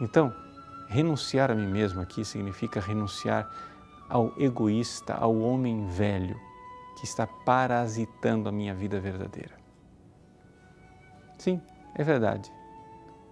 Então, 0.00 0.32
Renunciar 0.92 1.50
a 1.50 1.54
mim 1.54 1.68
mesmo 1.68 2.02
aqui 2.02 2.22
significa 2.22 2.78
renunciar 2.78 3.50
ao 4.10 4.30
egoísta, 4.38 5.14
ao 5.14 5.34
homem 5.38 5.86
velho 5.86 6.38
que 6.98 7.06
está 7.06 7.26
parasitando 7.26 8.46
a 8.46 8.52
minha 8.52 8.74
vida 8.74 9.00
verdadeira. 9.00 9.54
Sim, 11.38 11.62
é 11.94 12.02
verdade. 12.02 12.52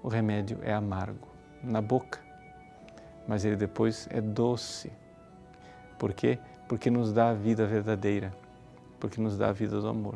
O 0.02 0.08
remédio 0.08 0.58
é 0.62 0.72
amargo 0.72 1.28
na 1.62 1.80
boca, 1.80 2.20
mas 3.26 3.44
ele 3.44 3.56
depois 3.56 4.08
é 4.10 4.20
doce. 4.20 4.90
Por 5.98 6.12
quê? 6.12 6.38
Porque 6.68 6.90
nos 6.90 7.12
dá 7.12 7.30
a 7.30 7.34
vida 7.34 7.66
verdadeira, 7.66 8.32
porque 8.98 9.20
nos 9.20 9.36
dá 9.36 9.48
a 9.48 9.52
vida 9.52 9.80
do 9.80 9.88
amor. 9.88 10.14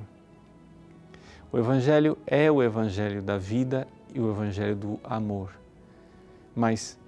O 1.53 1.59
Evangelho 1.59 2.19
é 2.27 2.51
o 2.51 2.63
Evangelho 2.63 3.23
da 3.23 3.39
vida 3.39 3.87
e 4.15 4.21
o 4.21 4.31
Evangelho 4.31 4.75
do 4.75 5.01
amor. 5.05 5.51
Mas 6.57 6.99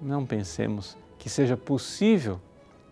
não 0.00 0.26
pensemos 0.26 0.96
que 1.18 1.28
seja 1.28 1.56
possível 1.56 2.40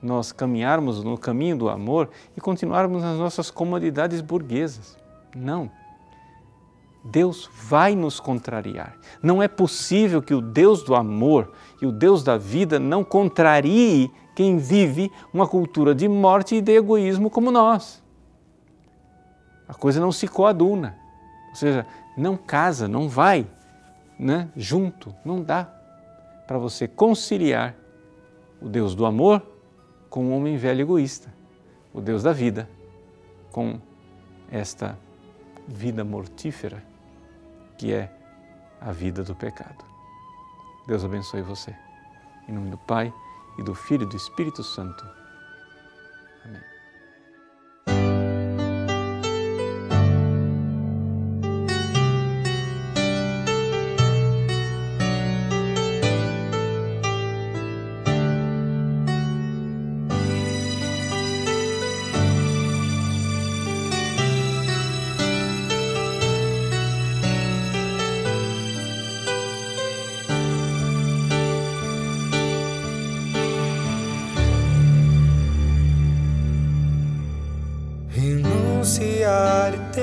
nós 0.03 0.31
caminharmos 0.31 1.03
no 1.03 1.19
caminho 1.19 1.57
do 1.57 1.69
amor 1.69 2.11
e 2.37 2.41
continuarmos 2.41 3.03
nas 3.03 3.19
nossas 3.19 3.51
comodidades 3.51 4.21
burguesas. 4.21 4.97
Não. 5.35 5.71
Deus 7.11 7.49
vai 7.69 7.95
nos 7.95 8.21
contrariar. 8.21 8.97
Não 9.23 9.43
é 9.43 9.49
possível 9.49 10.21
que 10.21 10.35
o 10.35 10.43
Deus 10.43 10.83
do 10.83 10.95
amor 10.95 11.53
e 11.81 11.87
o 11.87 11.93
Deus 11.93 12.23
da 12.23 12.37
vida 12.37 12.79
não 12.79 13.03
contrarie 13.03 14.11
quem 14.35 14.59
vive 14.59 15.11
uma 15.33 15.49
cultura 15.49 15.95
de 15.95 16.07
morte 16.07 16.57
e 16.57 16.61
de 16.61 16.73
egoísmo 16.73 17.31
como 17.31 17.51
nós. 17.51 18.03
A 19.67 19.75
coisa 19.75 20.01
não 20.01 20.13
se 20.13 20.29
coaduna, 20.29 20.97
ou 21.51 21.57
seja, 21.57 21.87
não 22.17 22.37
casa, 22.37 22.87
não 22.87 23.09
vai 23.09 23.47
né, 24.19 24.49
junto, 24.57 25.15
não 25.25 25.43
dá 25.43 25.69
para 26.47 26.59
você 26.59 26.87
conciliar 26.87 27.75
o 28.61 28.69
Deus 28.69 28.95
do 28.95 29.07
amor 29.07 29.43
com 30.11 30.27
o 30.27 30.37
homem 30.37 30.57
velho 30.57 30.83
egoísta, 30.83 31.33
o 31.93 32.01
Deus 32.01 32.23
da 32.23 32.33
vida 32.33 32.69
com 33.51 33.79
esta 34.51 34.99
vida 35.67 36.03
mortífera 36.03 36.88
que 37.79 37.93
é 37.93 38.13
a 38.81 38.93
vida 38.93 39.23
do 39.23 39.35
pecado. 39.35 39.85
Deus 40.87 41.05
abençoe 41.05 41.43
você. 41.43 41.75
Em 42.49 42.53
nome 42.53 42.71
do 42.71 42.79
Pai 42.79 43.13
e 43.59 43.63
do 43.63 43.75
Filho 43.75 44.03
e 44.05 44.09
do 44.09 44.17
Espírito 44.17 44.63
Santo. 44.63 45.18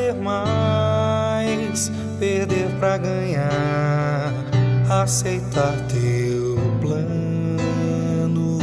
Ter 0.05 0.13
mais, 0.13 1.91
perder 2.19 2.69
para 2.79 2.97
ganhar, 2.97 4.31
aceitar 4.87 5.73
teu 5.87 6.57
plano. 6.79 8.59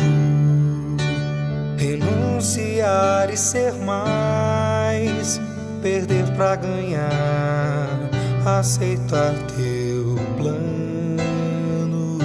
Renunciar 1.77 3.29
e 3.33 3.37
ser 3.37 3.73
mais, 3.73 5.41
perder 5.83 6.31
para 6.37 6.57
ganhar, 6.57 7.99
aceitar 8.47 9.35
teu 9.57 10.17
plano. 10.37 12.19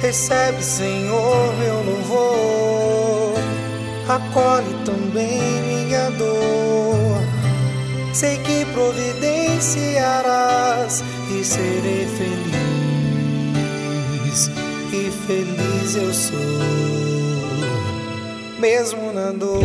Recebe, 0.00 0.62
Senhor, 0.62 1.54
meu 1.58 1.82
louvor 1.82 3.34
acolhe 4.08 4.72
também. 4.84 5.65
Sei 8.16 8.38
que 8.38 8.64
providenciarás 8.72 11.04
e 11.38 11.44
serei 11.44 12.08
feliz. 12.16 12.56
que 14.90 15.10
feliz 15.26 15.96
eu 15.96 16.14
sou, 16.14 16.38
mesmo 18.58 19.12
na 19.12 19.32
dor. 19.32 19.62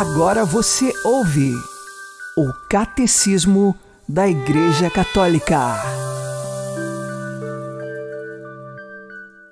Agora 0.00 0.46
você 0.46 0.94
ouve 1.04 1.52
o 2.34 2.50
Catecismo 2.70 3.76
da 4.08 4.26
Igreja 4.26 4.88
Católica. 4.88 5.58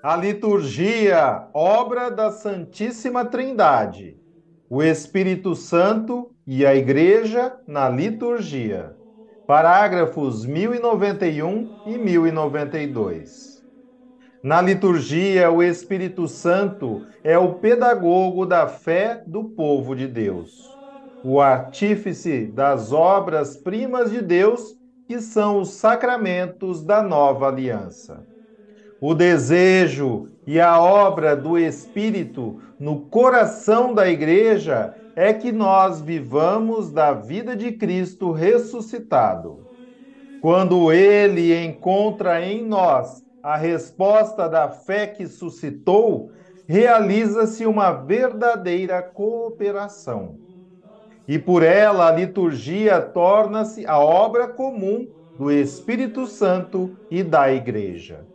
A 0.02 0.16
liturgia, 0.16 1.46
obra 1.52 2.10
da 2.10 2.32
Santíssima 2.32 3.26
Trindade, 3.26 4.16
o 4.70 4.82
Espírito 4.82 5.54
Santo 5.54 6.30
e 6.46 6.64
a 6.64 6.74
Igreja 6.74 7.54
na 7.66 7.90
liturgia. 7.90 8.96
Parágrafos 9.46 10.46
1091 10.46 11.82
e 11.84 11.98
1092. 11.98 13.57
Na 14.42 14.62
liturgia, 14.62 15.50
o 15.50 15.60
Espírito 15.62 16.28
Santo 16.28 17.04
é 17.24 17.36
o 17.36 17.54
pedagogo 17.54 18.46
da 18.46 18.68
fé 18.68 19.20
do 19.26 19.42
povo 19.42 19.96
de 19.96 20.06
Deus, 20.06 20.78
o 21.24 21.40
artífice 21.40 22.46
das 22.46 22.92
obras-primas 22.92 24.12
de 24.12 24.22
Deus, 24.22 24.76
que 25.08 25.20
são 25.20 25.60
os 25.60 25.70
sacramentos 25.70 26.84
da 26.84 27.02
nova 27.02 27.48
aliança. 27.48 28.24
O 29.00 29.12
desejo 29.12 30.28
e 30.46 30.60
a 30.60 30.80
obra 30.80 31.36
do 31.36 31.58
Espírito 31.58 32.60
no 32.78 33.08
coração 33.08 33.92
da 33.92 34.08
Igreja 34.08 34.94
é 35.16 35.32
que 35.32 35.50
nós 35.50 36.00
vivamos 36.00 36.92
da 36.92 37.12
vida 37.12 37.56
de 37.56 37.72
Cristo 37.72 38.30
ressuscitado. 38.30 39.66
Quando 40.40 40.92
ele 40.92 41.56
encontra 41.64 42.40
em 42.44 42.64
nós 42.64 43.27
a 43.48 43.56
resposta 43.56 44.46
da 44.46 44.68
fé 44.68 45.06
que 45.06 45.26
suscitou, 45.26 46.30
realiza-se 46.66 47.64
uma 47.64 47.92
verdadeira 47.92 49.00
cooperação. 49.00 50.36
E 51.26 51.38
por 51.38 51.62
ela 51.62 52.08
a 52.08 52.12
liturgia 52.12 53.00
torna-se 53.00 53.86
a 53.86 53.98
obra 53.98 54.48
comum 54.48 55.08
do 55.38 55.50
Espírito 55.50 56.26
Santo 56.26 56.94
e 57.10 57.22
da 57.22 57.50
Igreja. 57.50 58.26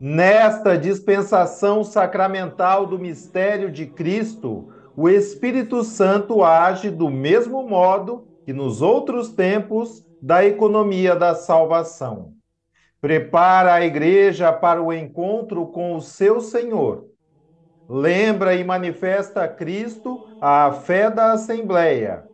Nesta 0.00 0.76
dispensação 0.76 1.84
sacramental 1.84 2.86
do 2.86 2.98
mistério 2.98 3.70
de 3.70 3.86
Cristo, 3.86 4.66
o 4.96 5.08
Espírito 5.08 5.84
Santo 5.84 6.42
age 6.42 6.90
do 6.90 7.08
mesmo 7.08 7.62
modo 7.62 8.26
que 8.44 8.52
nos 8.52 8.82
outros 8.82 9.30
tempos 9.30 10.04
da 10.20 10.44
economia 10.44 11.14
da 11.14 11.36
salvação 11.36 12.36
Prepara 13.00 13.74
a 13.74 13.84
igreja 13.84 14.52
para 14.52 14.82
o 14.82 14.92
encontro 14.92 15.66
com 15.66 15.94
o 15.94 16.00
seu 16.00 16.40
Senhor. 16.40 17.06
Lembra 17.88 18.54
e 18.54 18.64
manifesta 18.64 19.44
a 19.44 19.48
Cristo 19.48 20.26
a 20.40 20.72
fé 20.72 21.08
da 21.08 21.32
Assembleia. 21.32 22.24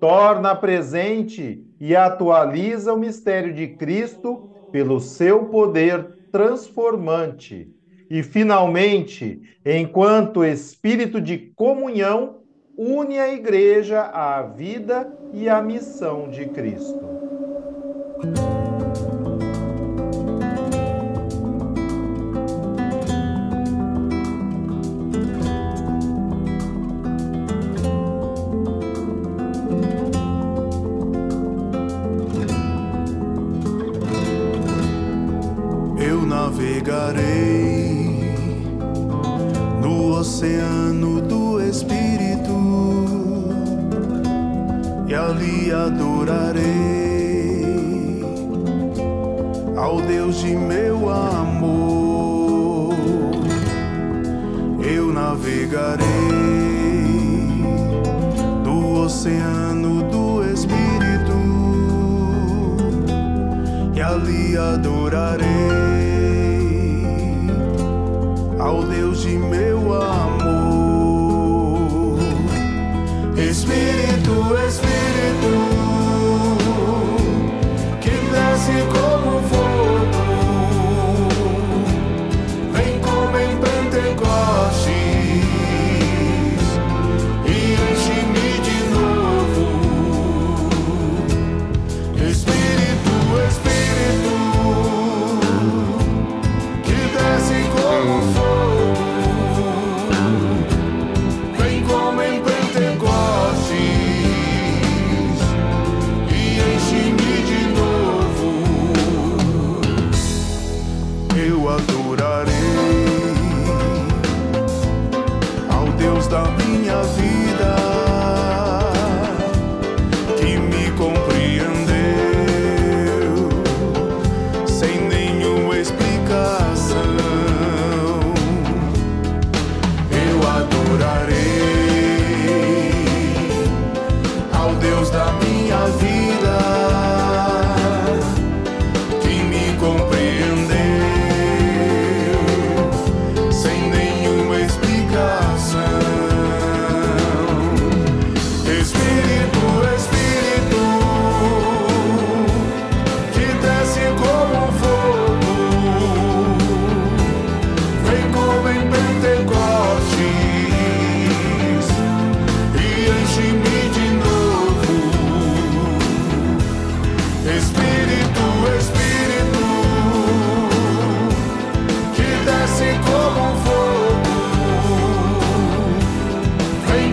Torna 0.00 0.54
presente 0.56 1.62
e 1.78 1.94
atualiza 1.94 2.94
o 2.94 2.98
mistério 2.98 3.52
de 3.52 3.68
Cristo 3.68 4.50
pelo 4.72 4.98
seu 4.98 5.44
poder 5.46 6.18
transformante. 6.32 7.70
E, 8.10 8.22
finalmente, 8.22 9.42
enquanto 9.64 10.44
espírito 10.44 11.20
de 11.20 11.36
comunhão, 11.54 12.38
une 12.76 13.18
a 13.18 13.32
igreja 13.32 14.02
à 14.02 14.42
vida 14.42 15.12
e 15.32 15.48
à 15.48 15.60
missão 15.60 16.30
de 16.30 16.46
Cristo. 16.46 17.04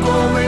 Vem 0.05 0.44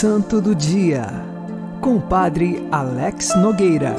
Santo 0.00 0.40
do 0.40 0.54
Dia, 0.54 1.08
com 1.80 1.96
o 1.96 2.00
Padre 2.00 2.64
Alex 2.70 3.34
Nogueira. 3.34 3.96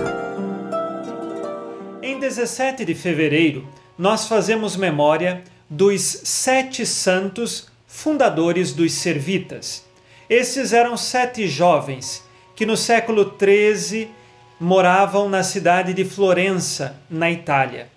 Em 2.01 2.17
17 2.17 2.85
de 2.85 2.95
fevereiro, 2.95 3.67
nós 3.97 4.25
fazemos 4.25 4.77
memória 4.77 5.43
dos 5.69 6.01
sete 6.23 6.85
santos 6.85 7.67
fundadores 7.85 8.71
dos 8.71 8.93
Servitas. 8.93 9.83
Esses 10.29 10.71
eram 10.71 10.95
sete 10.95 11.49
jovens 11.49 12.23
que 12.55 12.65
no 12.65 12.77
século 12.77 13.35
XIII 13.37 14.09
moravam 14.57 15.27
na 15.27 15.43
cidade 15.43 15.93
de 15.93 16.05
Florença, 16.05 16.95
na 17.09 17.29
Itália. 17.29 17.89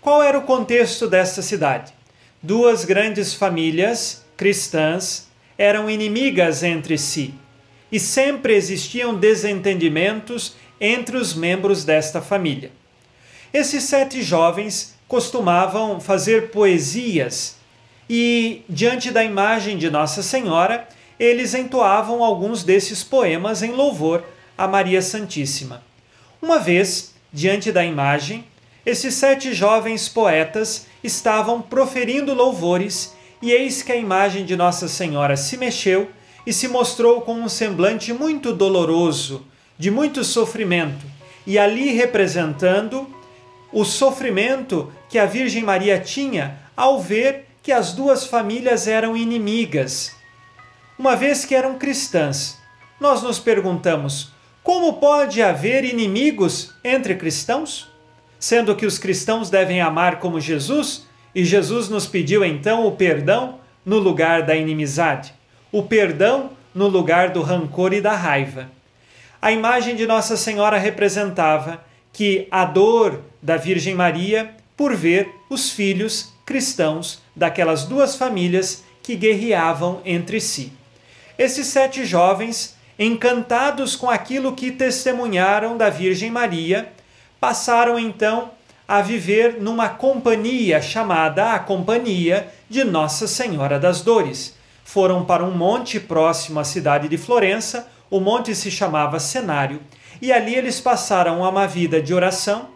Qual 0.00 0.20
era 0.20 0.36
o 0.36 0.42
contexto 0.42 1.06
desta 1.06 1.40
cidade? 1.40 1.94
Duas 2.42 2.84
grandes 2.84 3.32
famílias 3.32 4.24
cristãs 4.36 5.28
eram 5.56 5.88
inimigas 5.88 6.64
entre 6.64 6.98
si 6.98 7.32
e 7.90 8.00
sempre 8.00 8.54
existiam 8.54 9.14
desentendimentos 9.14 10.54
entre 10.80 11.16
os 11.16 11.34
membros 11.34 11.84
desta 11.84 12.20
família. 12.20 12.72
Esses 13.52 13.84
sete 13.84 14.22
jovens 14.22 14.94
costumavam 15.06 16.00
fazer 16.00 16.50
poesias 16.50 17.56
e, 18.10 18.62
diante 18.68 19.10
da 19.10 19.22
imagem 19.22 19.78
de 19.78 19.88
Nossa 19.88 20.22
Senhora, 20.22 20.88
eles 21.18 21.54
entoavam 21.54 22.24
alguns 22.24 22.64
desses 22.64 23.04
poemas 23.04 23.62
em 23.62 23.70
louvor 23.70 24.24
a 24.58 24.66
Maria 24.66 25.00
Santíssima. 25.00 25.82
Uma 26.42 26.58
vez, 26.58 27.14
diante 27.32 27.70
da 27.70 27.84
imagem, 27.84 28.44
esses 28.84 29.14
sete 29.14 29.54
jovens 29.54 30.08
poetas 30.08 30.86
estavam 31.02 31.62
proferindo 31.62 32.34
louvores 32.34 33.14
e 33.40 33.50
eis 33.50 33.82
que 33.82 33.92
a 33.92 33.96
imagem 33.96 34.44
de 34.44 34.56
Nossa 34.56 34.88
Senhora 34.88 35.36
se 35.36 35.56
mexeu 35.56 36.10
e 36.46 36.52
se 36.52 36.68
mostrou 36.68 37.22
com 37.22 37.34
um 37.34 37.48
semblante 37.48 38.12
muito 38.12 38.52
doloroso, 38.52 39.46
de 39.78 39.90
muito 39.90 40.22
sofrimento, 40.24 41.04
e 41.46 41.58
ali 41.58 41.90
representando 41.90 43.08
o 43.72 43.84
sofrimento 43.84 44.92
que 45.08 45.18
a 45.18 45.26
Virgem 45.26 45.62
Maria 45.62 45.98
tinha 45.98 46.58
ao 46.76 47.00
ver 47.00 47.46
que 47.62 47.72
as 47.72 47.92
duas 47.92 48.26
famílias 48.26 48.86
eram 48.86 49.16
inimigas. 49.16 50.14
Uma 50.98 51.16
vez 51.16 51.44
que 51.44 51.54
eram 51.54 51.76
cristãs, 51.76 52.58
nós 53.00 53.22
nos 53.22 53.38
perguntamos: 53.38 54.32
como 54.62 54.94
pode 54.94 55.42
haver 55.42 55.84
inimigos 55.84 56.72
entre 56.84 57.16
cristãos? 57.16 57.88
Sendo 58.38 58.76
que 58.76 58.86
os 58.86 58.98
cristãos 58.98 59.50
devem 59.50 59.80
amar 59.80 60.20
como 60.20 60.40
Jesus, 60.40 61.06
e 61.34 61.44
Jesus 61.44 61.88
nos 61.88 62.06
pediu 62.06 62.44
então 62.44 62.86
o 62.86 62.92
perdão 62.92 63.58
no 63.84 63.98
lugar 63.98 64.42
da 64.42 64.54
inimizade, 64.54 65.33
o 65.74 65.82
perdão 65.82 66.50
no 66.72 66.86
lugar 66.86 67.30
do 67.30 67.42
rancor 67.42 67.92
e 67.92 68.00
da 68.00 68.14
raiva. 68.14 68.70
A 69.42 69.50
imagem 69.50 69.96
de 69.96 70.06
Nossa 70.06 70.36
Senhora 70.36 70.78
representava 70.78 71.84
que 72.12 72.46
a 72.48 72.64
dor 72.64 73.22
da 73.42 73.56
Virgem 73.56 73.92
Maria 73.92 74.54
por 74.76 74.94
ver 74.94 75.28
os 75.50 75.72
filhos 75.72 76.32
cristãos 76.46 77.20
daquelas 77.34 77.86
duas 77.86 78.14
famílias 78.14 78.84
que 79.02 79.16
guerreavam 79.16 80.00
entre 80.04 80.40
si. 80.40 80.72
Esses 81.36 81.66
sete 81.66 82.04
jovens, 82.04 82.76
encantados 82.96 83.96
com 83.96 84.08
aquilo 84.08 84.54
que 84.54 84.70
testemunharam 84.70 85.76
da 85.76 85.90
Virgem 85.90 86.30
Maria, 86.30 86.92
passaram 87.40 87.98
então 87.98 88.52
a 88.86 89.02
viver 89.02 89.60
numa 89.60 89.88
companhia 89.88 90.80
chamada 90.80 91.50
a 91.50 91.58
Companhia 91.58 92.46
de 92.70 92.84
Nossa 92.84 93.26
Senhora 93.26 93.80
das 93.80 94.02
Dores. 94.02 94.54
Foram 94.84 95.24
para 95.24 95.42
um 95.42 95.50
monte 95.50 95.98
próximo 95.98 96.60
à 96.60 96.64
cidade 96.64 97.08
de 97.08 97.18
Florença, 97.18 97.90
o 98.10 98.20
monte 98.20 98.54
se 98.54 98.70
chamava 98.70 99.18
Cenário, 99.18 99.80
e 100.22 100.30
ali 100.30 100.54
eles 100.54 100.80
passaram 100.80 101.40
uma 101.40 101.66
vida 101.66 102.00
de 102.00 102.14
oração, 102.14 102.68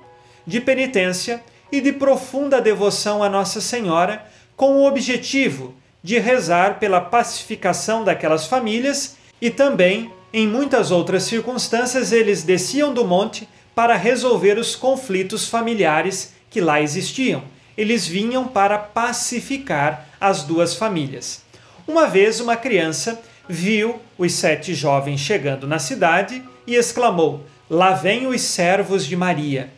de 0.46 0.60
penitência 0.60 1.42
e 1.70 1.80
de 1.80 1.92
profunda 1.92 2.60
devoção 2.60 3.22
a 3.22 3.28
Nossa 3.28 3.60
Senhora, 3.60 4.26
com 4.56 4.76
o 4.76 4.86
objetivo 4.86 5.74
de 6.02 6.18
rezar 6.18 6.78
pela 6.78 7.00
pacificação 7.00 8.02
daquelas 8.02 8.46
famílias 8.46 9.16
e 9.40 9.50
também, 9.50 10.10
em 10.32 10.48
muitas 10.48 10.90
outras 10.90 11.24
circunstâncias, 11.24 12.10
eles 12.10 12.42
desciam 12.42 12.92
do 12.92 13.04
monte 13.04 13.48
para 13.74 13.96
resolver 13.96 14.58
os 14.58 14.74
conflitos 14.74 15.46
familiares 15.46 16.32
que 16.50 16.60
lá 16.60 16.80
existiam. 16.80 17.44
Eles 17.76 18.06
vinham 18.06 18.48
para 18.48 18.76
pacificar 18.78 20.08
as 20.20 20.42
duas 20.42 20.74
famílias. 20.74 21.46
Uma 21.88 22.06
vez, 22.06 22.38
uma 22.38 22.54
criança 22.54 23.18
viu 23.48 23.98
os 24.18 24.34
sete 24.34 24.74
jovens 24.74 25.20
chegando 25.20 25.66
na 25.66 25.78
cidade 25.78 26.42
e 26.66 26.74
exclamou: 26.74 27.46
Lá 27.70 27.94
vem 27.94 28.26
os 28.26 28.42
servos 28.42 29.06
de 29.06 29.16
Maria. 29.16 29.70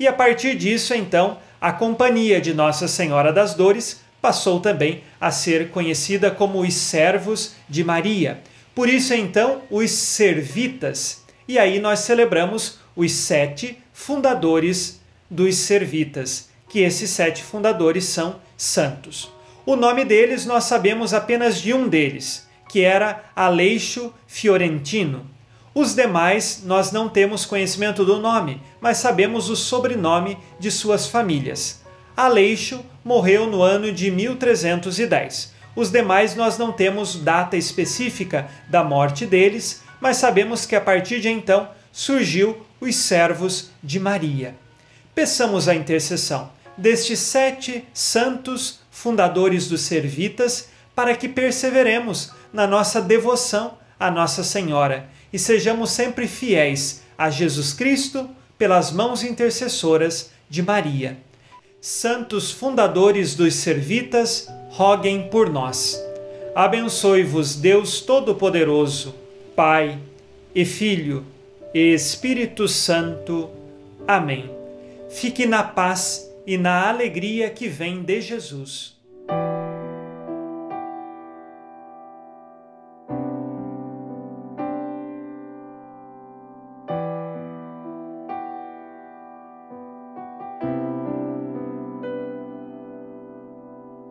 E 0.00 0.08
a 0.08 0.12
partir 0.14 0.56
disso, 0.56 0.94
então, 0.94 1.36
a 1.60 1.70
Companhia 1.70 2.40
de 2.40 2.54
Nossa 2.54 2.88
Senhora 2.88 3.34
das 3.34 3.52
Dores 3.52 4.00
passou 4.18 4.60
também 4.60 5.02
a 5.20 5.30
ser 5.30 5.68
conhecida 5.68 6.30
como 6.30 6.62
os 6.62 6.72
servos 6.72 7.54
de 7.68 7.84
Maria. 7.84 8.40
Por 8.74 8.88
isso, 8.88 9.12
então, 9.12 9.60
os 9.70 9.90
servitas. 9.90 11.22
E 11.46 11.58
aí 11.58 11.78
nós 11.78 11.98
celebramos 11.98 12.78
os 12.96 13.12
sete 13.12 13.78
fundadores 13.92 15.02
dos 15.28 15.56
servitas, 15.56 16.48
que 16.66 16.80
esses 16.80 17.10
sete 17.10 17.42
fundadores 17.42 18.06
são 18.06 18.36
santos. 18.56 19.36
O 19.68 19.76
nome 19.76 20.02
deles 20.02 20.46
nós 20.46 20.64
sabemos 20.64 21.12
apenas 21.12 21.60
de 21.60 21.74
um 21.74 21.90
deles, 21.90 22.48
que 22.70 22.80
era 22.80 23.24
Aleixo 23.36 24.14
Fiorentino. 24.26 25.26
Os 25.74 25.94
demais 25.94 26.62
nós 26.64 26.90
não 26.90 27.06
temos 27.06 27.44
conhecimento 27.44 28.02
do 28.02 28.18
nome, 28.18 28.62
mas 28.80 28.96
sabemos 28.96 29.50
o 29.50 29.54
sobrenome 29.54 30.38
de 30.58 30.70
suas 30.70 31.06
famílias. 31.06 31.82
Aleixo 32.16 32.82
morreu 33.04 33.46
no 33.46 33.62
ano 33.62 33.92
de 33.92 34.10
1310. 34.10 35.52
Os 35.76 35.90
demais 35.90 36.34
nós 36.34 36.56
não 36.56 36.72
temos 36.72 37.16
data 37.16 37.54
específica 37.54 38.48
da 38.70 38.82
morte 38.82 39.26
deles, 39.26 39.82
mas 40.00 40.16
sabemos 40.16 40.64
que 40.64 40.76
a 40.76 40.80
partir 40.80 41.20
de 41.20 41.28
então 41.28 41.68
surgiu 41.92 42.56
os 42.80 42.96
servos 42.96 43.70
de 43.82 44.00
Maria. 44.00 44.56
Peçamos 45.14 45.68
a 45.68 45.74
intercessão 45.74 46.56
destes 46.78 47.18
sete 47.18 47.84
santos 47.92 48.78
fundadores 48.98 49.68
dos 49.68 49.82
servitas 49.82 50.68
para 50.94 51.16
que 51.16 51.28
perseveremos 51.28 52.32
na 52.52 52.66
nossa 52.66 53.00
devoção 53.00 53.78
à 53.98 54.10
Nossa 54.10 54.42
Senhora 54.42 55.08
e 55.32 55.38
sejamos 55.38 55.90
sempre 55.90 56.26
fiéis 56.26 57.02
a 57.16 57.30
Jesus 57.30 57.72
Cristo 57.72 58.28
pelas 58.58 58.90
mãos 58.90 59.22
intercessoras 59.22 60.30
de 60.50 60.62
Maria. 60.62 61.16
Santos 61.80 62.50
fundadores 62.50 63.36
dos 63.36 63.54
servitas, 63.54 64.48
roguem 64.70 65.28
por 65.28 65.48
nós. 65.48 66.02
Abençoe-vos 66.52 67.54
Deus 67.54 68.00
Todo-Poderoso, 68.00 69.14
Pai 69.54 69.96
e 70.52 70.64
Filho 70.64 71.24
e 71.72 71.94
Espírito 71.94 72.66
Santo. 72.66 73.48
Amém. 74.08 74.50
Fique 75.08 75.46
na 75.46 75.62
paz 75.62 76.27
e 76.48 76.56
na 76.56 76.88
alegria 76.88 77.50
que 77.50 77.68
vem 77.68 78.02
de 78.02 78.22
Jesus. 78.22 78.96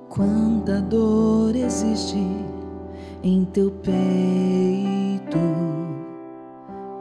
Quanta 0.07 0.79
dor 0.79 1.55
existe 1.55 2.17
em 3.23 3.45
teu 3.45 3.71
peito, 3.71 5.39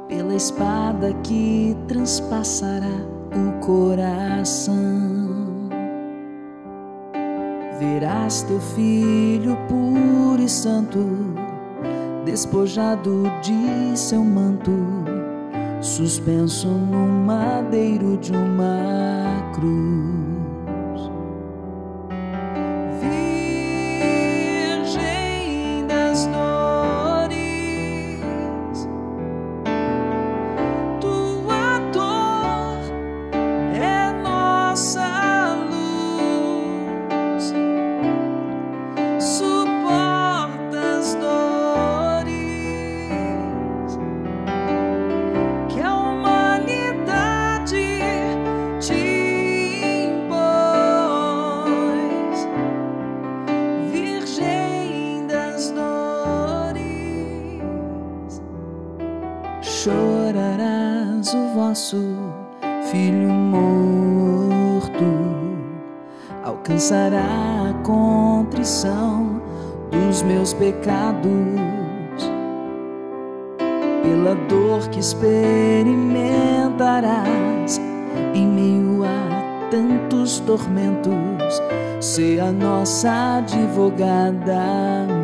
pela 0.08 0.34
espada 0.34 1.12
que 1.22 1.76
transpassará 1.86 3.15
o 3.36 3.52
coração. 3.60 4.76
Verás 7.78 8.42
teu 8.42 8.58
filho 8.58 9.56
puro 9.68 10.42
e 10.42 10.48
santo, 10.48 11.34
despojado 12.24 13.24
de 13.42 13.96
seu 13.96 14.24
manto, 14.24 14.72
suspenso 15.80 16.68
no 16.68 17.06
madeiro 17.06 18.16
de 18.16 18.32
uma 18.32 19.52
cruz. 19.54 20.35
Tormentos, 80.66 81.62
a 82.40 82.50
nossa 82.50 83.38
advogada. 83.38 85.15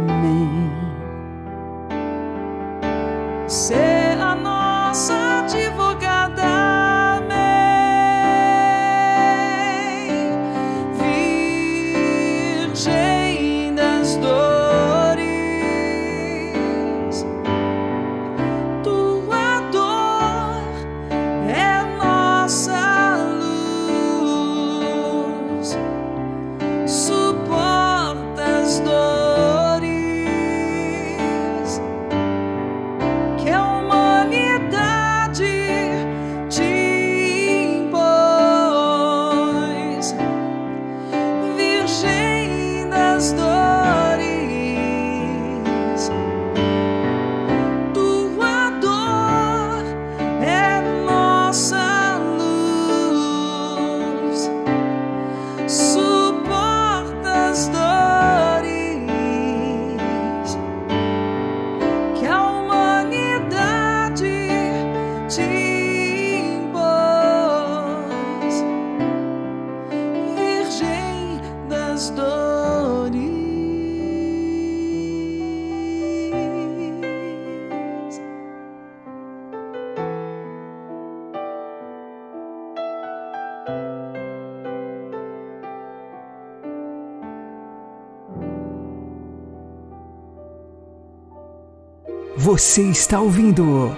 Você 92.52 92.82
está 92.82 93.18
ouvindo 93.18 93.96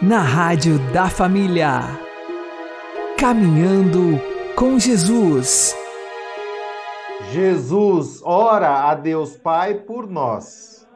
na 0.00 0.20
Rádio 0.20 0.78
da 0.94 1.10
Família. 1.10 1.80
Caminhando 3.18 4.18
com 4.56 4.78
Jesus. 4.78 5.76
Jesus 7.30 8.22
ora 8.24 8.88
a 8.88 8.94
Deus 8.94 9.36
Pai 9.36 9.74
por 9.74 10.08
nós. 10.08 10.88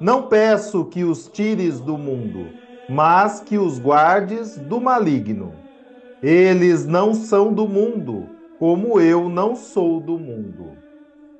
Não 0.00 0.28
peço 0.28 0.84
que 0.84 1.02
os 1.02 1.26
tires 1.26 1.80
do 1.80 1.98
mundo, 1.98 2.50
mas 2.88 3.40
que 3.40 3.58
os 3.58 3.80
guardes 3.80 4.56
do 4.56 4.80
maligno. 4.80 5.52
Eles 6.22 6.86
não 6.86 7.14
são 7.14 7.52
do 7.52 7.66
mundo, 7.66 8.28
como 8.60 9.00
eu 9.00 9.28
não 9.28 9.56
sou 9.56 9.98
do 9.98 10.16
mundo. 10.16 10.76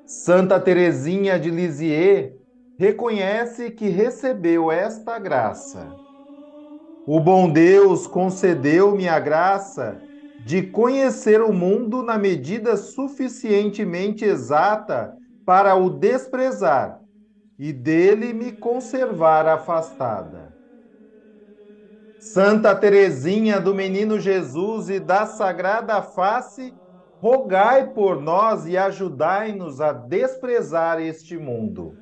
Santa 0.05 0.59
Teresinha 0.59 1.39
de 1.39 1.53
Lisieux 1.53 2.42
reconhece 2.83 3.71
que 3.71 3.89
recebeu 3.89 4.69
esta 4.73 5.17
graça. 5.17 5.97
O 7.07 7.21
bom 7.21 7.49
Deus 7.49 8.09
concedeu-me 8.09 9.09
a 9.09 9.21
graça 9.21 10.03
de 10.37 10.65
conhecer 10.65 11.41
o 11.41 11.53
mundo 11.53 12.03
na 12.03 12.19
medida 12.19 12.77
suficientemente 12.77 14.25
exata 14.25 15.17
para 15.45 15.77
o 15.77 15.91
desprezar 15.91 16.99
e 17.57 17.73
dele 17.73 18.33
me 18.33 18.51
conservar 18.51 19.47
afastada. 19.47 20.53
Santa 22.19 22.75
Teresinha 22.75 23.61
do 23.61 23.73
Menino 23.73 24.19
Jesus 24.19 24.89
e 24.89 24.99
da 24.99 25.25
Sagrada 25.25 26.03
Face, 26.03 26.75
rogai 27.21 27.93
por 27.93 28.21
nós 28.21 28.67
e 28.67 28.77
ajudai-nos 28.77 29.81
a 29.81 29.93
desprezar 29.93 31.01
este 31.01 31.39
mundo. 31.39 32.02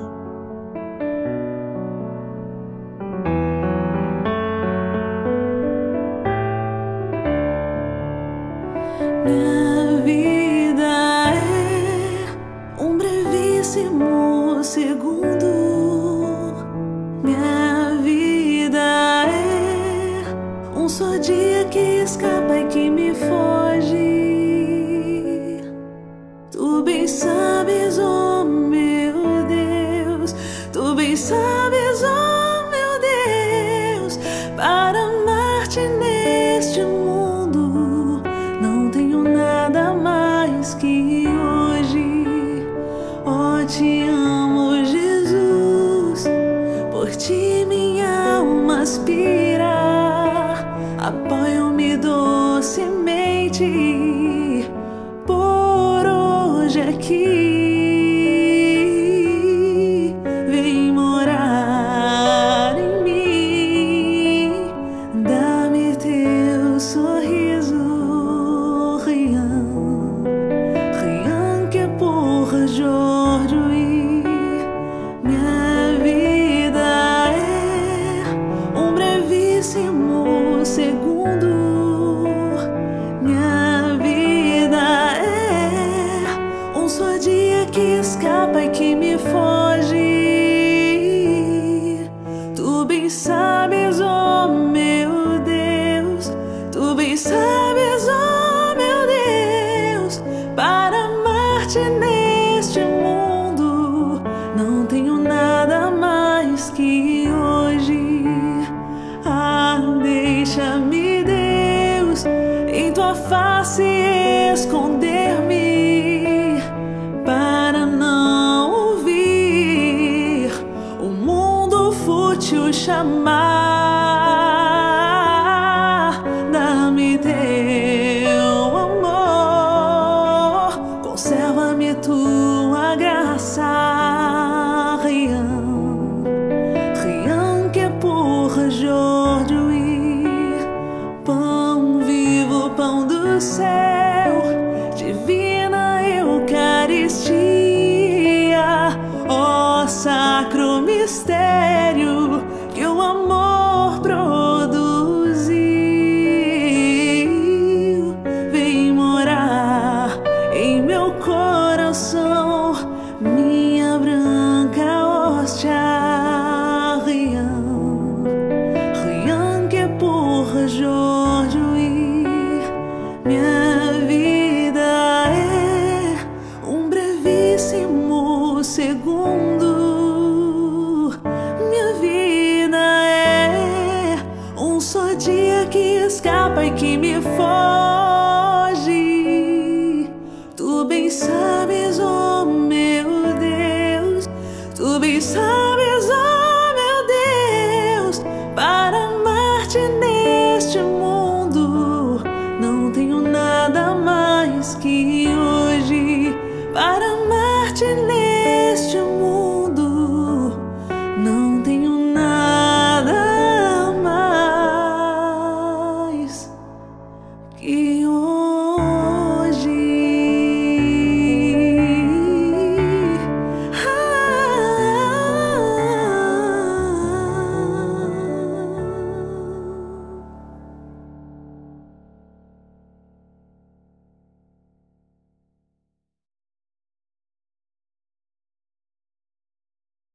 Que 87.81 87.97
escapa 87.97 88.63
e 88.63 88.69
que 88.69 88.95
me 88.95 89.10